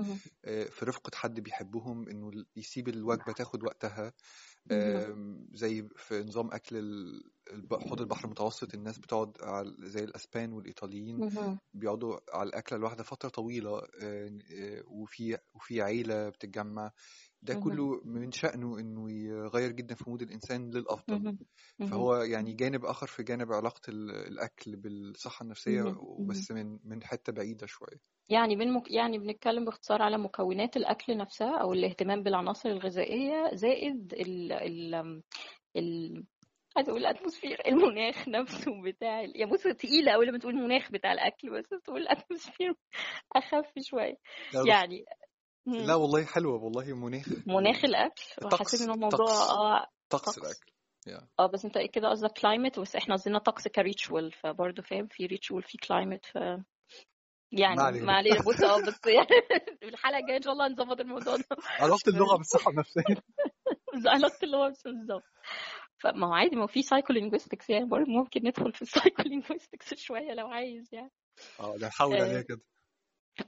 آه، 0.44 0.64
في 0.64 0.84
رفقة 0.84 1.10
حد 1.16 1.40
بيحبهم 1.40 2.08
إنه 2.08 2.30
يسيب 2.56 2.88
الوجبة 2.88 3.32
تاخد 3.32 3.62
وقتها 3.64 4.12
زي 5.52 5.88
في 5.96 6.22
نظام 6.22 6.52
أكل 6.52 6.76
حوض 7.72 8.00
البحر 8.00 8.24
المتوسط 8.24 8.74
الناس 8.74 8.98
بتقعد 8.98 9.36
على 9.42 9.74
زي 9.78 10.04
الأسبان 10.04 10.52
والإيطاليين. 10.52 11.28
بيقعدوا 11.74 12.16
على 12.32 12.48
الأكلة 12.48 12.78
الواحده 12.78 13.02
فترة 13.02 13.28
طويلة 13.28 13.78
آه، 13.78 14.38
آه، 14.52 14.82
وفي 14.86 15.38
وفي 15.54 15.82
عيلة 15.82 16.28
بتتجمع 16.28 16.90
ده. 17.42 17.54
كله 17.54 18.00
من 18.04 18.32
شأنه 18.32 18.78
إنه 18.78 19.10
يغير 19.12 19.72
جدا 19.72 19.94
في 19.94 20.10
مود 20.10 20.22
الإنسان 20.22 20.70
للأفضل. 20.70 21.36
فهو 21.90 22.16
يعني 22.16 22.52
جانب 22.52 22.84
آخر 22.84 23.06
في 23.06 23.22
جانب 23.22 23.52
علاقة 23.52 23.80
ال- 23.90 24.10
الأكل 24.10 24.76
بالصحة 24.76 25.42
النفسية. 25.42 25.82
وبس 25.98 26.50
من 26.50 26.78
من 26.84 27.02
حتة 27.04 27.32
بعيدة 27.32 27.66
شوية 27.66 28.14
يعني 28.28 28.56
من 28.56 28.72
مك... 28.72 28.90
يعني 28.90 29.18
بنتكلم 29.18 29.64
باختصار 29.64 30.02
على 30.02 30.18
مكونات 30.18 30.76
الأكل 30.76 31.16
نفسها 31.16 31.58
أو 31.60 31.72
الاهتمام 31.72 32.22
بالعناصر 32.22 32.68
الغذائية 32.68 33.50
زائد 33.54 34.12
ال 34.14 34.52
ال 34.52 35.22
ال 35.76 36.24
عايزة 36.76 36.90
أقول 36.90 37.00
ال 37.00 37.06
atmosphere 37.06 37.62
المناخ 37.66 38.28
نفسه 38.28 38.82
بتاع. 38.82 39.20
يا 39.20 39.46
بص 39.46 39.62
تقيلة 39.62 40.12
أوي 40.14 40.26
لما 40.26 40.38
تقول 40.38 40.54
مناخ 40.54 40.90
بتاع 40.90 41.12
الأكل 41.12 41.50
بس 41.50 41.68
تقول 41.84 42.02
شوية. 43.82 44.16
لا 44.54 44.60
بس 44.62 44.66
يعني 44.68 45.04
لا. 45.66 45.94
والله 45.94 46.24
حلوة 46.24 46.64
والله 46.64 46.94
مناخ. 46.94 47.28
مناخ 47.46 47.84
الأكل 47.84 48.22
وحسيت 48.44 48.60
طقس 48.60 48.82
إن 48.82 48.90
هو 48.90 48.96
موضوع 48.96 49.26
طقس 49.26 49.50
آه 49.50 49.86
طقس 50.10 50.38
الأكل. 50.38 50.72
Yeah. 51.08 51.24
آه 51.40 51.46
بس 51.46 51.64
أنت 51.64 51.78
كده 51.78 52.08
قصدك 52.08 52.32
climate 52.32 52.80
بس 52.80 52.96
إحنا 52.96 53.14
قصدنا 53.14 53.38
طقس 53.38 53.68
ك 53.68 53.78
ritual 53.78 54.32
فبرضه 54.32 54.82
فاهم 54.82 55.06
في 55.06 55.26
ritual 55.26 55.62
في 55.62 55.78
climate 55.78 56.26
ف 56.26 56.34
يعني 57.52 58.00
ما 58.00 58.12
علينا. 58.12 58.42
بص 58.42 58.62
آه 58.62 58.80
بس 58.86 59.00
يعني 59.18 59.28
الحلقة 59.82 60.18
الجاية 60.18 60.36
إن 60.36 60.42
شاء 60.42 60.52
الله 60.52 60.68
نظبط 60.68 61.00
الموضوع 61.00 61.36
ده. 61.36 61.46
علاقة 61.80 62.08
اللغة 62.08 62.36
بالصحة 62.36 62.70
النفسية. 62.70 63.02
علاقة 64.14 64.38
اللي 64.42 64.56
هو 64.56 64.72
بالظبط. 64.84 65.24
فما 66.04 66.26
هو 66.26 66.32
عادي 66.32 66.56
ما 66.56 66.62
هو 66.62 66.66
في 66.66 66.82
psycholinguistics 66.82 67.70
يعني 67.70 67.84
برضه 67.84 68.10
ممكن 68.10 68.40
ندخل 68.44 68.72
في 68.72 68.82
ال 68.86 69.22
psycholinguistics 69.22 69.94
شوية 69.94 70.32
لو 70.34 70.46
عايز 70.46 70.88
يعني. 70.94 71.10
آه 71.60 71.76
ده 71.76 71.86
نحاول 71.86 72.16
عليها 72.16 72.38
آه، 72.38 72.42
كده. 72.42 72.60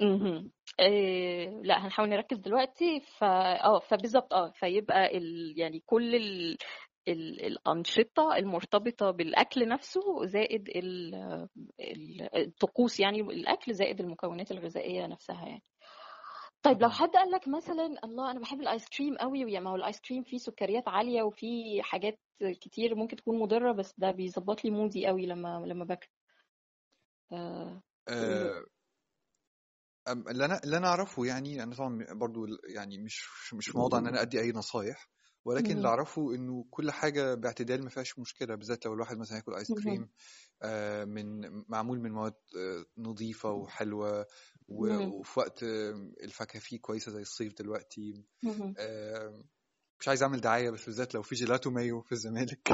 مهم. 0.00 0.50
آه، 0.80 1.60
لا 1.64 1.86
هنحاول 1.86 2.08
نركز 2.08 2.38
دلوقتي. 2.38 3.00
ف 3.00 3.24
آه 3.24 3.78
فبالظبط 3.78 4.34
آه 4.34 4.50
فيبقى 4.50 5.18
ال... 5.18 5.54
يعني 5.56 5.82
كل 5.86 6.14
ال... 6.14 6.56
ال... 7.08 7.46
الأنشطة 7.46 8.36
المرتبطة 8.36 9.10
بالأكل 9.10 9.68
نفسه 9.68 10.24
زائد 10.26 10.68
ال... 10.68 11.14
ال- 11.80 12.36
الطقوس 12.36 13.00
يعني 13.00 13.20
الأكل 13.20 13.74
زائد 13.74 14.00
المكونات 14.00 14.50
الغذائية 14.52 15.06
نفسها 15.06 15.46
يعني. 15.46 15.62
طيب 16.62 16.82
لو. 16.82 16.88
حد 16.88 17.08
قال 17.10 17.30
لك 17.30 17.48
مثلا 17.48 17.86
الله 18.04 18.30
أنا 18.30 18.40
بحب 18.40 18.60
الآيس 18.60 18.88
كريم 18.88 19.16
قوي 19.16 19.44
ويا 19.44 19.60
ما 19.60 19.70
هو 19.70 19.76
الآيس 19.76 20.00
كريم 20.00 20.22
فيه 20.22 20.38
سكريات 20.38 20.88
عالية 20.88 21.22
وفيه 21.22 21.82
حاجات 21.82 22.18
كتير 22.60 22.94
ممكن 22.94 23.16
تكون 23.16 23.38
مضرة 23.38 23.72
بس 23.72 23.94
ده 23.98 24.10
بيظبط 24.10 24.64
لي 24.64 24.70
mood 24.70 24.99
ي 24.99 25.06
قوي 25.06 25.26
لما 25.26 25.64
لما 25.66 25.84
باكله 25.84 26.10
آه، 27.32 27.82
آه، 28.08 28.64
اللي 30.08 30.44
أنا 30.44 30.60
اللي 30.64 30.76
أنا 30.76 30.88
أعرفه 30.88 31.26
يعني 31.26 31.62
أنا 31.62 31.74
طبعا 31.74 32.06
برضو 32.10 32.46
يعني 32.74 32.98
مش 32.98 33.28
مش 33.54 33.68
في 33.68 33.78
موضع 33.78 33.98
إن 33.98 34.06
أنا 34.06 34.22
أدي 34.22 34.40
أي 34.40 34.52
نصايح 34.52 35.08
ولكن 35.46 35.76
اللي. 35.76 35.88
أعرفه 35.88 36.34
إنه 36.34 36.64
كل 36.70 36.90
حاجة 36.90 37.34
باعتدال 37.34 37.82
ما 37.82 37.90
فيهاش 37.90 38.18
مشكلة 38.18 38.54
بالذات 38.54 38.86
لو 38.86 38.94
الواحد 38.94 39.18
مثلا 39.18 39.36
ياكل 39.36 39.54
ايس. 39.54 39.72
كريم 39.72 40.08
آه، 40.62 41.04
من 41.04 41.40
معمول 41.68 42.00
من 42.00 42.12
مواد 42.12 42.34
آه، 42.58 42.84
نظيفة 42.98 43.52
وحلوة. 43.52 44.26
وفي 44.68 45.40
وقت 45.40 45.62
آه، 45.62 46.10
الفاكهة 46.22 46.60
فيه 46.60 46.80
كويسة 46.80 47.12
زي 47.12 47.22
الصيف 47.22 47.54
دلوقتي. 47.58 48.24
آه، 48.78 49.44
مش 50.00 50.08
عايز 50.08 50.22
أعمل 50.22 50.40
دعاية 50.40 50.70
بس 50.70 50.86
بالذات 50.86 51.14
لو 51.14 51.22
في 51.22 51.34
جيلاتو 51.34 51.70
مايو 51.70 52.00
في 52.00 52.12
الزمالك. 52.12 52.70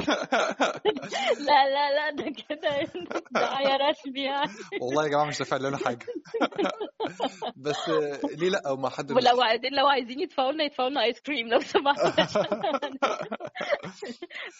لا 1.47 1.69
لا 1.69 1.91
لا 1.95 2.09
ده 2.09 2.23
كده 2.23 2.91
دعاية 3.31 3.89
رسمي 3.89 4.23
يعني 4.23 4.51
والله 4.81 5.03
يا 5.03 5.09
جماعة 5.09 5.25
مش 5.25 5.39
دافع 5.39 5.57
لنا 5.57 5.77
حاجة. 5.77 6.05
بس 7.65 7.89
ليه 8.37 8.49
لأ؟ 8.49 8.61
أو 8.67 8.77
مع 8.77 8.89
حد 8.89 9.11
ولو 9.11 9.41
عايزين 9.41 9.73
لو 9.73 9.87
عايزين 9.87 10.19
يدفعوا 10.19 10.51
لنا 10.51 10.63
يدفعوا 10.63 10.89
لنا 10.89 11.03
ايس 11.03 11.21
كريم 11.21 11.47
لو 11.47 11.59
سمحتوا 11.59 12.09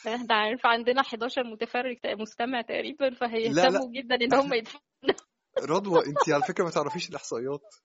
إحنا 0.07 0.35
عارف 0.35 0.65
عندنا 0.65 1.01
11 1.01 1.43
متفرج 1.43 1.97
مستمع 2.05 2.61
تقريبا 2.61 3.13
فهيهتموا 3.13 3.91
جدا 3.91 4.15
إن 4.15 4.33
هم 4.33 4.53
يدفعوا 4.53 4.83
رضوى 5.59 5.99
انت 5.99 6.29
على 6.29 6.43
فكرة 6.43 6.63
ما 6.63 6.69
تعرفيش 6.69 7.09
الإحصائيات. 7.09 7.75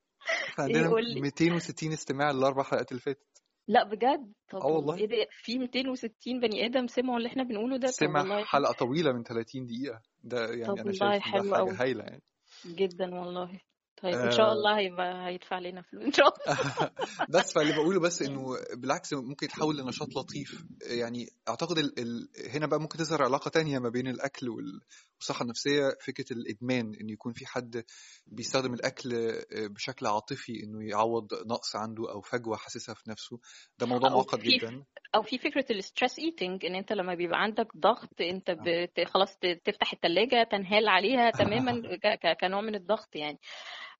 إحنا 0.49 0.65
عندنا 0.65 0.89
قول 0.89 1.05
لي 1.05 1.21
260 1.21 1.93
استماع 1.93 2.31
للأربع 2.31 2.63
حلقات 2.63 2.91
اللي 2.91 3.01
فاتت. 3.01 3.38
لا 3.69 3.85
بجد؟ 3.85 4.33
آه 4.55 4.59
طب 4.59 4.65
والله. 4.65 4.97
إيه 4.97 5.07
ده؟ 5.07 5.27
في 5.31 5.59
260 5.59 6.41
بني 6.41 6.67
آدم 6.67 6.87
سمعوا 6.87 7.17
اللي 7.19 7.29
إحنا 7.29 7.43
بنقوله 7.43 7.77
ده؟ 7.77 7.89
سمع 7.89 8.45
حلقة 8.45 8.73
طويلة 8.73 9.13
من 9.13 9.23
30 9.23 9.67
دقيقة. 9.67 10.01
ده 10.25 10.47
يعني 10.47 10.65
طب 10.65 10.79
أنا 10.79 10.93
شايف 10.93 11.23
حلو 11.23 11.55
حاجة 11.55 11.83
هايلة 11.83 12.05
يعني. 12.05 12.23
جدا 12.67 13.15
والله. 13.15 13.61
طيب 14.03 14.15
إن 14.15 14.31
شاء 14.31 14.49
آه. 14.49 14.53
الله 14.53 14.79
هيبقى 14.79 15.27
هيدفع 15.27 15.59
لنا 15.59 15.83
فلوس 15.83 16.05
إن 16.05 16.13
شاء 16.13 16.27
الله. 16.27 16.59
بس 17.35 17.53
فاللي 17.53 17.73
بقوله 17.73 18.01
بس 18.01 18.23
إنه 18.23 18.47
بالعكس 18.83 19.13
ممكن 19.13 19.47
يتحول 19.47 19.77
لنشاط 19.79 20.09
لطيف. 20.17 20.65
يعني 20.83 21.29
أعتقد 21.49 21.79
ال... 21.79 21.99
ال... 21.99 22.29
هنا 22.51 22.67
بقى 22.67 22.81
ممكن 22.81 22.99
تظهر 22.99 23.23
علاقة 23.23 23.49
تانية 23.49 23.79
ما 23.79 23.89
بين 23.89 24.07
الأكل 24.09 24.49
وال... 24.49 24.81
والصحه 25.19 25.43
النفسيه 25.43 25.83
فكرة 26.07 26.33
الإدمان 26.33 26.95
إن 27.01 27.09
يكون 27.09 27.33
في 27.33 27.47
حد 27.47 27.85
بيستخدم 28.27 28.75
الأكل 28.75 29.33
بشكل 29.75 30.07
عاطفي 30.07 30.63
إنه 30.65 30.89
يعوض 30.89 31.35
نقص 31.47 31.77
عنده 31.77 32.13
أو 32.13 32.21
فجوة 32.21 32.57
حاسسها 32.57 32.95
في 32.95 33.11
نفسه. 33.11 33.41
ده 33.79 33.87
موضوع 33.87 34.11
معقد 34.11 34.39
جدا. 34.39 34.85
أو 35.15 35.23
في 35.23 35.39
فكرة 35.39 35.65
ال 35.71 35.78
stress 35.78 36.19
eating 36.19 36.65
إن 36.67 36.75
أنت 36.75 36.93
لما 36.93 37.15
بيبقى 37.15 37.43
عندك 37.43 37.77
ضغط 37.77 38.21
أنت 38.21 38.51
بت... 38.51 39.01
خلاص 39.09 39.39
تفتح 39.65 39.93
التلاجة 39.93 40.49
تنهال 40.51 40.89
عليها 40.89 41.31
تماما. 41.31 41.73
ك... 42.23 42.41
كنوع 42.41 42.61
من 42.61 42.75
الضغط 42.75 43.17
يعني. 43.17 43.39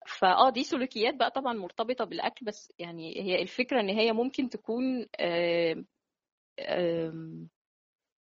فآه 0.07 0.51
دي 0.51 0.65
سلوكيات 0.65 1.15
بقى 1.15 1.31
طبعا 1.31 1.53
مرتبطة 1.53 2.05
بالأكل 2.05 2.47
بس 2.47 2.73
يعني 2.79 3.23
هي 3.23 3.43
الفكرة 3.43 3.81
إن 3.81 3.89
هي 3.89 4.13
ممكن 4.13 4.49
تكون 4.49 5.07
آم، 5.21 5.87
آم، 6.61 7.49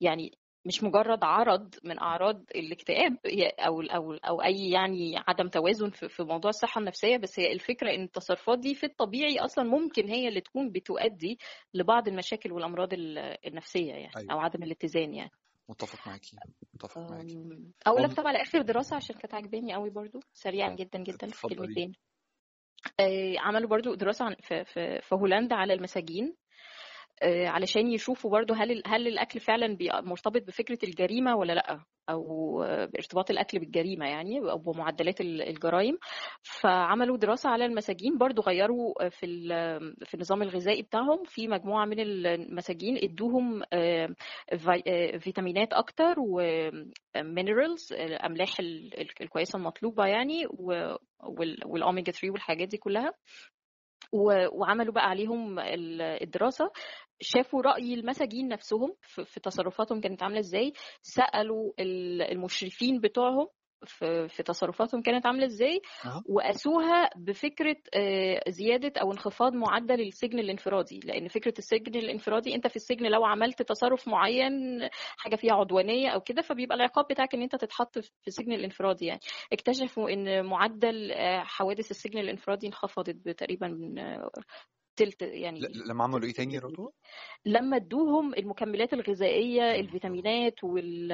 يعني 0.00 0.38
مش 0.66 0.82
مجرد 0.82 1.24
عرض 1.24 1.74
من 1.84 1.98
أعراض 1.98 2.44
الاكتئاب 2.54 3.16
أو 3.58 3.80
أو 3.82 4.12
أو 4.14 4.42
أي 4.42 4.70
يعني 4.70 5.14
عدم 5.28 5.48
توازن 5.48 5.90
في 5.90 6.22
موضوع 6.22 6.48
الصحة 6.48 6.78
النفسية 6.78 7.16
بس 7.16 7.40
هي 7.40 7.52
الفكرة 7.52 7.94
إن 7.94 8.02
التصرفات 8.02 8.58
دي 8.58 8.74
في 8.74 8.86
الطبيعي 8.86 9.38
أصلا 9.38 9.64
ممكن 9.64 10.08
هي 10.08 10.28
اللي 10.28 10.40
تكون 10.40 10.70
بتؤدي 10.70 11.38
لبعض 11.74 12.08
المشاكل 12.08 12.52
والأمراض 12.52 12.92
ال- 12.92 13.18
النفسية 13.46 13.92
يعني 13.92 14.06
أو 14.16 14.20
أيوه 14.20 14.42
عدم 14.42 14.62
الاتزان 14.62 15.14
يعني. 15.14 15.30
متفق 15.68 16.08
معاكي 16.08 16.36
متفق 16.74 16.98
معاكي. 17.10 17.44
أقول 17.86 18.02
لك 18.02 18.12
طبعا 18.12 18.28
على 18.28 18.42
آخر 18.42 18.62
دراسة 18.62 18.96
عشان 18.96 19.16
كانت 19.16 19.34
عاجباني 19.34 19.74
قوي 19.74 19.90
برضو 19.90 20.20
سريعا 20.32 20.70
آه 20.70 20.74
جدا 20.74 20.98
جدا 20.98 21.26
في 21.26 21.48
كلمتين. 21.48 21.92
آه، 23.00 23.34
عملوا 23.38 23.68
برضو 23.68 23.94
دراسة 23.94 24.24
عن 24.24 24.34
في 24.40 24.64
في 24.64 25.00
في 25.02 25.14
هولندا 25.14 25.56
على 25.56 25.72
المساجين. 25.74 26.24
آه، 26.26 26.43
علشان 27.22 27.92
يشوفوا 27.92 28.30
برضو 28.30 28.54
هل 28.54 28.82
هل 28.86 29.06
الأكل 29.08 29.40
فعلا 29.40 29.76
مرتبط 30.00 30.42
بفكرة 30.42 30.78
الجريمة 30.84 31.36
ولا 31.36 31.52
لأ 31.52 31.80
أو 32.10 32.62
آه، 32.62 32.84
بارتباط 32.84 33.30
الأكل 33.30 33.58
بالجريمة 33.58 34.06
يعني 34.06 34.38
أو 34.38 34.58
بمعدلات 34.58 35.20
ال- 35.20 35.42
الجرائم. 35.42 35.98
فعملوا 36.42 37.16
دراسة 37.16 37.50
على 37.50 37.64
المساجين 37.64 38.18
برضو 38.18 38.42
غيروا 38.42 39.04
آه، 39.04 39.08
في 39.08 39.26
في 40.06 40.14
النظام 40.14 40.42
الغذائي 40.42 40.82
بتاعهم. 40.82 41.22
في 41.26 41.48
مجموعة 41.48 41.84
من 41.84 42.00
المساجين 42.00 42.96
ادوهم 43.02 43.62
آه، 43.72 44.14
آه، 44.86 45.16
فيتامينات 45.18 45.72
أكتر 45.72 46.14
ومينرالز 46.18 47.92
الأملاح 47.92 48.60
ال- 48.60 49.00
ال- 49.00 49.22
الكويسة 49.22 49.56
المطلوبة 49.56 50.06
يعني 50.06 50.46
والأوميجا 51.66 52.12
3 52.12 52.30
والحاجات 52.30 52.68
دي 52.68 52.76
كلها. 52.76 53.12
وعملوا 54.52 54.92
بقى 54.94 55.08
عليهم 55.08 55.58
ال- 55.58 56.02
الدراسة 56.02 56.70
شافوا 57.20 57.62
رأي 57.62 57.94
المساجين 57.94 58.48
نفسهم 58.48 58.94
في 59.24 59.40
تصرفاتهم 59.40 60.00
كانت 60.00 60.22
عاملة 60.22 60.38
إزاي 60.38 60.72
سألوا 61.02 61.72
ال- 61.78 62.22
المشرفين 62.22 63.00
بتوعهم 63.00 63.46
في 63.86 64.28
في 64.28 64.42
تصرفاتهم 64.42 65.02
كانت 65.02 65.26
عاملة 65.26 65.46
إزاي. 65.46 65.80
وقاسوها 66.28 67.10
بفكرة 67.16 67.76
آه، 67.94 68.40
زيادة 68.48 68.92
أو 69.00 69.12
انخفاض 69.12 69.52
معدل 69.54 70.00
السجن 70.00 70.38
الانفرادي 70.38 71.00
لأن 71.04 71.28
فكرة 71.28 71.54
السجن 71.58 71.94
الانفرادي 71.94 72.54
أنت 72.54 72.66
في 72.66 72.76
السجن 72.76 73.06
لو 73.06 73.24
عملت 73.24 73.62
تصرف 73.62 74.08
معين 74.08 74.52
حاجة 75.16 75.36
فيها 75.36 75.54
عدوانية 75.54 76.08
أو 76.08 76.20
كده 76.20 76.42
فبيبقى 76.42 76.76
العقاب 76.76 77.06
بتاعك 77.10 77.34
إن 77.34 77.42
أنت 77.42 77.56
تتحط 77.56 77.98
في 77.98 78.28
السجن 78.28 78.52
الانفرادي 78.52 79.06
يعني 79.06 79.20
اكتشفوا 79.52 80.10
إن 80.10 80.44
معدل 80.46 81.12
آه، 81.12 81.40
حوادث 81.44 81.90
السجن 81.90 82.18
الانفرادي 82.18 82.66
انخفضت 82.66 83.16
بتقريبا 83.26 83.94
آه، 83.98 84.30
تلت 84.96 85.22
يعني 85.22 85.60
لما 85.88 86.04
عملوا 86.04 86.26
إيه 86.26 86.32
تاني 86.32 86.54
يا؟ 86.54 86.60
لما 87.46 87.76
ادوهم 87.76 88.34
المكملات 88.34 88.92
الغذائية 88.92 89.80
الفيتامينات 89.80 90.64
وال... 90.64 91.12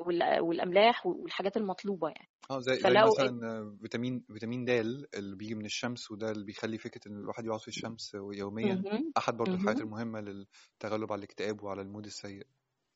وال... 0.00 0.40
والأملاح 0.40 1.06
والحاجات 1.06 1.56
المطلوبة 1.56 2.08
يعني 2.08 2.28
آه 2.50 2.60
زي 2.60 2.74
زي 2.76 2.90
مثلا 2.90 3.76
فيتامين 3.82 4.24
فيتامين 4.32 4.64
د 4.64 4.70
اللي 4.70 5.36
بيجي 5.36 5.54
من 5.54 5.64
الشمس 5.64 6.10
وده 6.10 6.30
اللي 6.30 6.44
بيخلي 6.44 6.78
فكرة 6.78 7.00
إن 7.06 7.16
الواحد 7.16 7.44
يقعد 7.46 7.60
في 7.60 7.68
الشمس 7.68 8.14
يوميا. 8.14 8.82
أحد 9.18 9.36
برضو 9.36 9.54
الحاجات 9.54 9.76
مهم. 9.82 9.86
المهمة 9.86 10.20
للتغلب 10.20 11.12
على 11.12 11.18
الاكتئاب 11.18 11.62
وعلى 11.62 11.82
ال 11.82 11.86
mood 11.86 12.04
السيء 12.04 12.46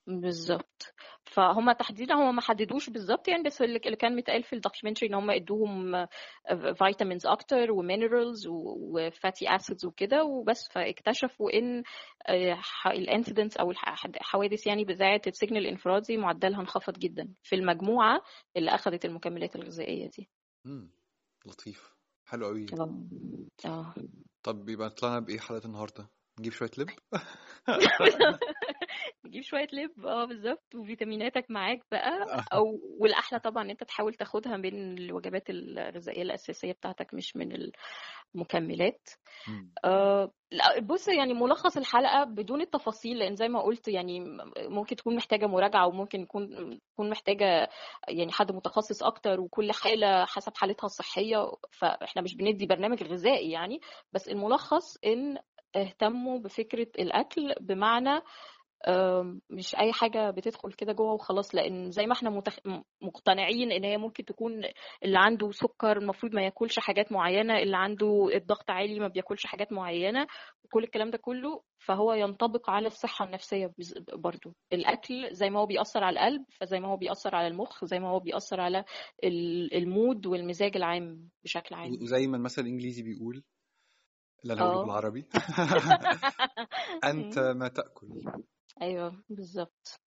بالظبط. 0.06 0.94
فهم 1.24 1.72
تحديدا 1.72 2.14
هم 2.14 2.36
ما 2.36 2.40
حددوش 2.42 2.90
بالظبط 2.90 3.28
يعني 3.28 3.42
بس 3.42 3.62
اللي 3.62 3.80
اللي 3.86 3.96
كان 3.96 4.16
متقال 4.16 4.42
في 4.42 4.52
ال 4.52 4.57
documentary 4.57 5.08
إن 5.08 5.14
هم 5.14 5.30
إدوهم 5.30 6.06
vitamins 6.74 7.26
أكتر 7.26 7.72
و 7.72 7.81
minerals 7.81 8.46
و 8.48 8.66
fatty 8.66 9.56
acids 9.56 9.84
وكده 9.86 10.24
وبس. 10.24 10.68
فاكتشفوا 10.72 11.50
إن 11.58 11.82
ال 12.86 12.93
incidents 12.93 13.56
أو 13.56 13.70
الح- 13.70 14.06
الحوادث 14.06 14.66
يعني 14.66 14.84
بتاعة 14.84 15.20
السجن 15.26 15.56
الانفرادي 15.56 16.16
معدلها 16.16 16.60
انخفض 16.60 16.98
جدا 16.98 17.34
في 17.42 17.54
المجموعة 17.54 18.22
اللي 18.56 18.70
أخذت 18.70 19.04
المكملات 19.04 19.56
الغذائية 19.56 20.08
دي. 20.08 20.28
امم 20.66 20.90
لطيف. 21.46 21.94
حلو 22.26 22.46
قوي 22.46 22.66
آه. 23.66 23.94
طب 24.42 24.68
يبقى 24.68 24.90
طلعنا 24.90 25.20
بإيه 25.20 25.38
حلقة 25.38 25.66
النهارده؟ 25.66 26.10
نجيب 26.40 26.52
شوية 26.52 26.70
لب؟ 26.78 26.88
تجيب 29.24 29.42
شوية 29.42 29.66
لب 29.72 30.06
آه 30.06 30.24
بالظبط 30.24 30.74
وفيتاميناتك 30.74 31.44
معاك 31.50 31.80
بقى. 31.92 32.44
أو 32.52 32.80
والأحلى 33.00 33.40
طبعا 33.40 33.64
إن 33.64 33.70
أنت 33.70 33.84
تحاول 33.84 34.14
تاخدها 34.14 34.56
من 34.56 34.98
الوجبات 34.98 35.50
الغذائية 35.50 36.22
الأساسية 36.22 36.72
بتاعتك 36.72 37.14
مش 37.14 37.36
من 37.36 37.70
المكملات. 38.34 39.08
آه، 39.84 40.32
لا، 40.52 40.80
بص 40.80 41.08
يعني 41.08 41.34
ملخص 41.34 41.76
الحلقة 41.76 42.24
بدون 42.24 42.60
التفاصيل 42.60 43.18
لأن 43.18 43.36
زي 43.36 43.48
ما 43.48 43.62
قلت 43.62 43.88
يعني 43.88 44.20
ممكن 44.58 44.96
تكون 44.96 45.16
محتاجة 45.16 45.46
مراجعة 45.46 45.86
وممكن 45.86 46.20
يكون 46.20 46.48
تكون 46.94 47.10
محتاجة 47.10 47.68
يعني 48.08 48.32
حد 48.32 48.52
متخصص 48.52 49.02
أكتر 49.02 49.40
وكل 49.40 49.72
حالة 49.72 50.24
حسب 50.24 50.52
حالتها 50.56 50.86
الصحية. 50.86 51.50
فإحنا 51.70 52.22
مش 52.22 52.36
بندي 52.36 52.66
برنامج 52.66 53.02
غذائي 53.02 53.50
يعني 53.50 53.80
بس 54.12 54.28
الملخص 54.28 54.96
إن 55.06 55.38
اهتموا 55.76 56.38
بفكرة 56.38 56.86
الأكل 56.98 57.54
بمعنى 57.60 58.20
مش 59.50 59.74
أي 59.76 59.92
حاجة 59.92 60.30
بتدخل 60.30 60.72
كده 60.72 60.92
جوه 60.92 61.12
وخلاص 61.12 61.54
لأن 61.54 61.90
زي 61.90 62.06
ما 62.06 62.12
إحنا 62.12 62.30
متخ... 62.30 62.58
مقتنعين 63.02 63.72
إن 63.72 63.84
هي 63.84 63.98
ممكن 63.98 64.24
تكون 64.24 64.52
اللي 65.04 65.18
عنده 65.18 65.50
سكر 65.50 65.96
المفروض 65.98 66.34
ما 66.34 66.42
ياكلش 66.42 66.78
حاجات 66.78 67.12
معينة 67.12 67.58
اللي 67.58 67.76
عنده 67.76 68.28
الضغط 68.34 68.70
عالي 68.70 69.00
ما 69.00 69.08
بياكلش 69.08 69.46
حاجات 69.46 69.72
معينة 69.72 70.26
وكل 70.64 70.84
الكلام 70.84 71.10
ده 71.10 71.18
كله 71.18 71.62
فهو 71.78 72.12
ينطبق 72.12 72.70
على 72.70 72.86
الصحة 72.86 73.24
النفسية 73.24 73.72
برضو. 74.14 74.54
الأكل 74.72 75.28
زي 75.34 75.50
ما 75.50 75.60
هو 75.60 75.66
بيأثر 75.66 76.04
على 76.04 76.14
القلب 76.18 76.44
فزي 76.60 76.80
ما 76.80 76.88
هو 76.88 76.96
بيأثر 76.96 77.34
على 77.34 77.46
المخ 77.46 77.84
زي 77.84 77.98
ما 77.98 78.08
هو 78.08 78.20
بيأثر 78.20 78.60
على 78.60 78.84
ال- 79.24 79.74
المود 79.74 80.26
والمزاج 80.26 80.76
العام 80.76 81.28
بشكل 81.44 81.74
عام. 81.74 81.92
وزي 82.02 82.26
ما 82.26 82.36
المثل 82.36 82.62
الإنجليزي 82.62 83.02
بيقول 83.02 83.44
لا 84.44 84.54
الهول 84.54 84.76
آه. 84.76 84.82
بالعربي 84.82 85.24
أنت 87.04 87.38
ما 87.38 87.68
تأكل. 87.68 88.08
أيوه 88.82 89.24
بالظبط 89.28 90.00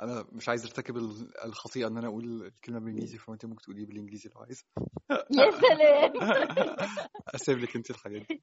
أنا 0.00 0.26
مش 0.32 0.48
عايز 0.48 0.64
أرتكب 0.64 0.96
ال- 0.96 1.44
الخطيئة 1.44 1.86
إن 1.86 1.96
أنا 1.98 2.06
أقول 2.08 2.46
الكلمة 2.46 2.78
بالإنجليزي 2.78 3.18
فانت 3.28 3.46
ممكن 3.46 3.62
تقوليه 3.62 3.86
بالإنجليزي 3.86 4.30
لو 4.34 4.40
عايز. 4.40 4.64
يا 5.10 5.50
سلام! 5.50 6.12
أسيب 7.34 7.58
لك 7.58 7.76
أنت 7.76 7.90
الحاجات 7.90 8.22
دي. 8.28 8.42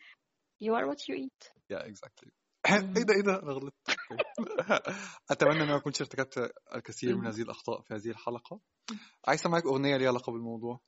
You 0.63 0.73
are 0.75 0.85
what 0.87 0.99
you 0.99 1.15
eat. 1.25 1.51
يا 1.69 1.87
exactly 1.87 2.31
إيه 2.97 3.03
ده 3.03 3.13
إيه 3.13 3.21
ده؟ 3.21 3.43
أنا 3.43 3.51
غلطت. 3.51 3.75
okay. 4.11 4.23
أتمنى 5.31 5.55
إن 5.55 5.61
أنا 5.61 5.73
ما 5.73 5.79
كنتش 5.79 6.01
ارتكبت 6.01 6.51
الكثير 6.75 7.15
من 7.15 7.27
هذه 7.27 7.41
الأخطاء 7.41 7.81
في 7.81 7.93
هذه 7.93 8.09
الحلقة. 8.09 8.59
عايز 9.27 9.39
أسمعك 9.39 9.65
أغنية 9.65 9.97
ليها 9.97 10.07
علاقة 10.07 10.31
بالموضوع. 10.31 10.79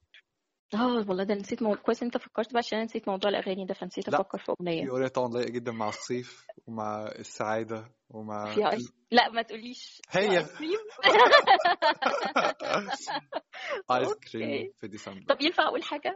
آه 0.76 1.06
والله 1.10 1.24
ده 1.24 1.36
نسيت 1.36 1.64
مو... 1.64 1.76
كويس 1.76 2.04
أنت 2.04 2.18
فكرت 2.18 2.52
بقى 2.52 2.58
عشان 2.58 2.78
أنا 2.78 2.86
نسيت 2.86 3.08
موضوع 3.10 3.30
الأغاني 3.30 3.66
ده 3.66 3.74
فنسيت 3.74 4.10
لا 4.10 4.22
أفكر 4.22 4.38
في 4.38 4.46
في 4.46 4.52
أغنية 4.52 4.90
اغنيه 4.90 5.08
طبعا 5.08 5.30
لايقه 5.34 5.50
جدا 5.50 5.72
مع 5.72 5.90
الصيف 5.90 6.48
ومع 6.68 7.08
السعادة 7.08 7.92
ومع 8.10 8.54
ايس 8.72 8.94
لا 9.12 9.30
ما 9.30 9.42
تقوليش. 9.42 10.02
هي. 10.10 10.38
آيس 10.38 10.58
كريم؟ 10.58 10.80
آيس 13.92 14.14
كريم 14.32 14.72
في 14.80 14.88
ديسمبر. 14.88 15.36
طب 15.36 15.42
ينفع 15.42 15.68
أقول 15.68 15.84
حاجة؟ 15.84 16.16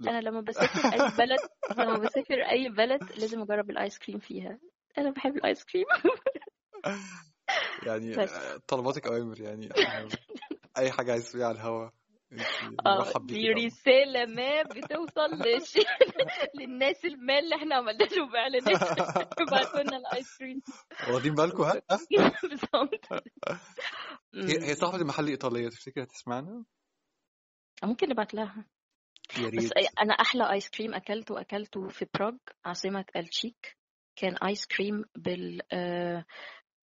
لا. 0.00 0.10
أنا 0.10 0.20
لما 0.20 0.40
بسافر 0.40 0.88
أي 0.94 0.98
بلد 1.18 1.38
لما 1.78 1.98
بسافر 1.98 2.34
أي 2.34 2.68
بلد 2.68 3.02
لازم 3.16 3.42
أجرب 3.42 3.70
الآيس 3.70 3.98
كريم 3.98 4.18
فيها. 4.18 4.58
أنا 4.98 5.10
بحب 5.10 5.36
الآيس 5.36 5.64
كريم. 5.64 5.84
يعني 7.86 8.16
بس. 8.16 8.30
طلباتك 8.68 9.06
أوامر 9.06 9.40
يعني. 9.40 9.68
أي 10.78 10.90
حاجة 10.90 11.12
عايز 11.12 11.30
تقوليها 11.30 11.48
على 11.48 11.56
الهوا. 11.56 11.90
دي 12.30 12.42
بيكي 13.18 13.54
طبعا 13.54 13.66
رسالة 13.66 14.26
ما 14.26 14.62
بتوصل. 14.62 15.30
للناس 16.60 17.04
المال 17.04 17.44
اللي 17.44 17.54
إحنا 17.56 17.74
عملنا 17.74 18.04
له 18.04 18.30
باعلانات 18.32 18.82
يبعتوا 19.40 19.80
لنا 19.80 19.96
الآيس 19.96 20.38
كريم. 20.38 20.62
واخدين 21.10 21.34
بالكم 21.34 21.62
ها؟ 21.62 21.82
بالظبط. 22.48 23.24
هي. 24.34 24.74
صاحبة 24.74 24.96
المحل 25.02 25.26
ايطاليه 25.28 25.68
تفتكر 25.68 26.02
هتسمعنا؟ 26.02 26.64
ممكن 27.84 28.08
نبعت 28.08 28.34
لها. 28.34 28.64
يا 29.38 29.48
بس 29.48 29.72
ريت. 29.72 29.72
أنا 30.00 30.12
أحلى 30.14 30.52
آيس 30.52 30.70
كريم 30.70 30.94
أكلته 30.94 31.40
أكلته 31.40 31.88
في 31.88 32.06
براغ 32.14 32.34
عاصمة 32.64 33.04
التشيك 33.16 33.76
كان 34.16 34.36
آيس 34.36 34.66
كريم 34.66 35.04
بال 35.16 35.60
آه، 35.72 36.24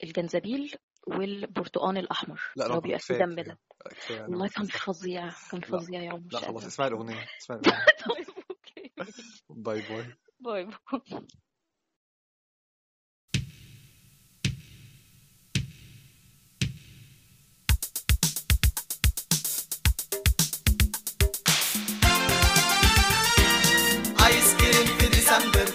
الجنزبيل 0.03 0.75
والبرتقال 1.08 1.98
الأحمر 1.98 2.42
لا 2.56 2.63
اللي 2.66 2.74
هو 2.76 2.80
لا 2.80 2.84
بيبقى 2.84 3.00
فيه 3.00 3.18
دم 3.18 3.36
ده 3.36 3.60
والله 4.10 4.48
كان 4.48 4.66
فظيع 4.66 5.30
كان 5.52 5.62
فظيع 5.62 6.02
يا 6.04 6.12
عمر 6.12 6.28
لا 6.32 6.39
خلاص 6.39 6.66
اسمعي 6.66 6.88
الأغنية 6.88 7.26
اسمعي 7.42 7.60
الأغنية. 7.66 7.86
طيب 8.10 8.26
أوكي. 8.50 8.92
باي 9.50 9.82
باي. 9.89 10.06
باي 10.39 10.66
باي. 10.66 11.22
ايس 24.26 24.54
كريم 24.58 24.98
في 24.98 25.08
ديسمبر 25.08 25.66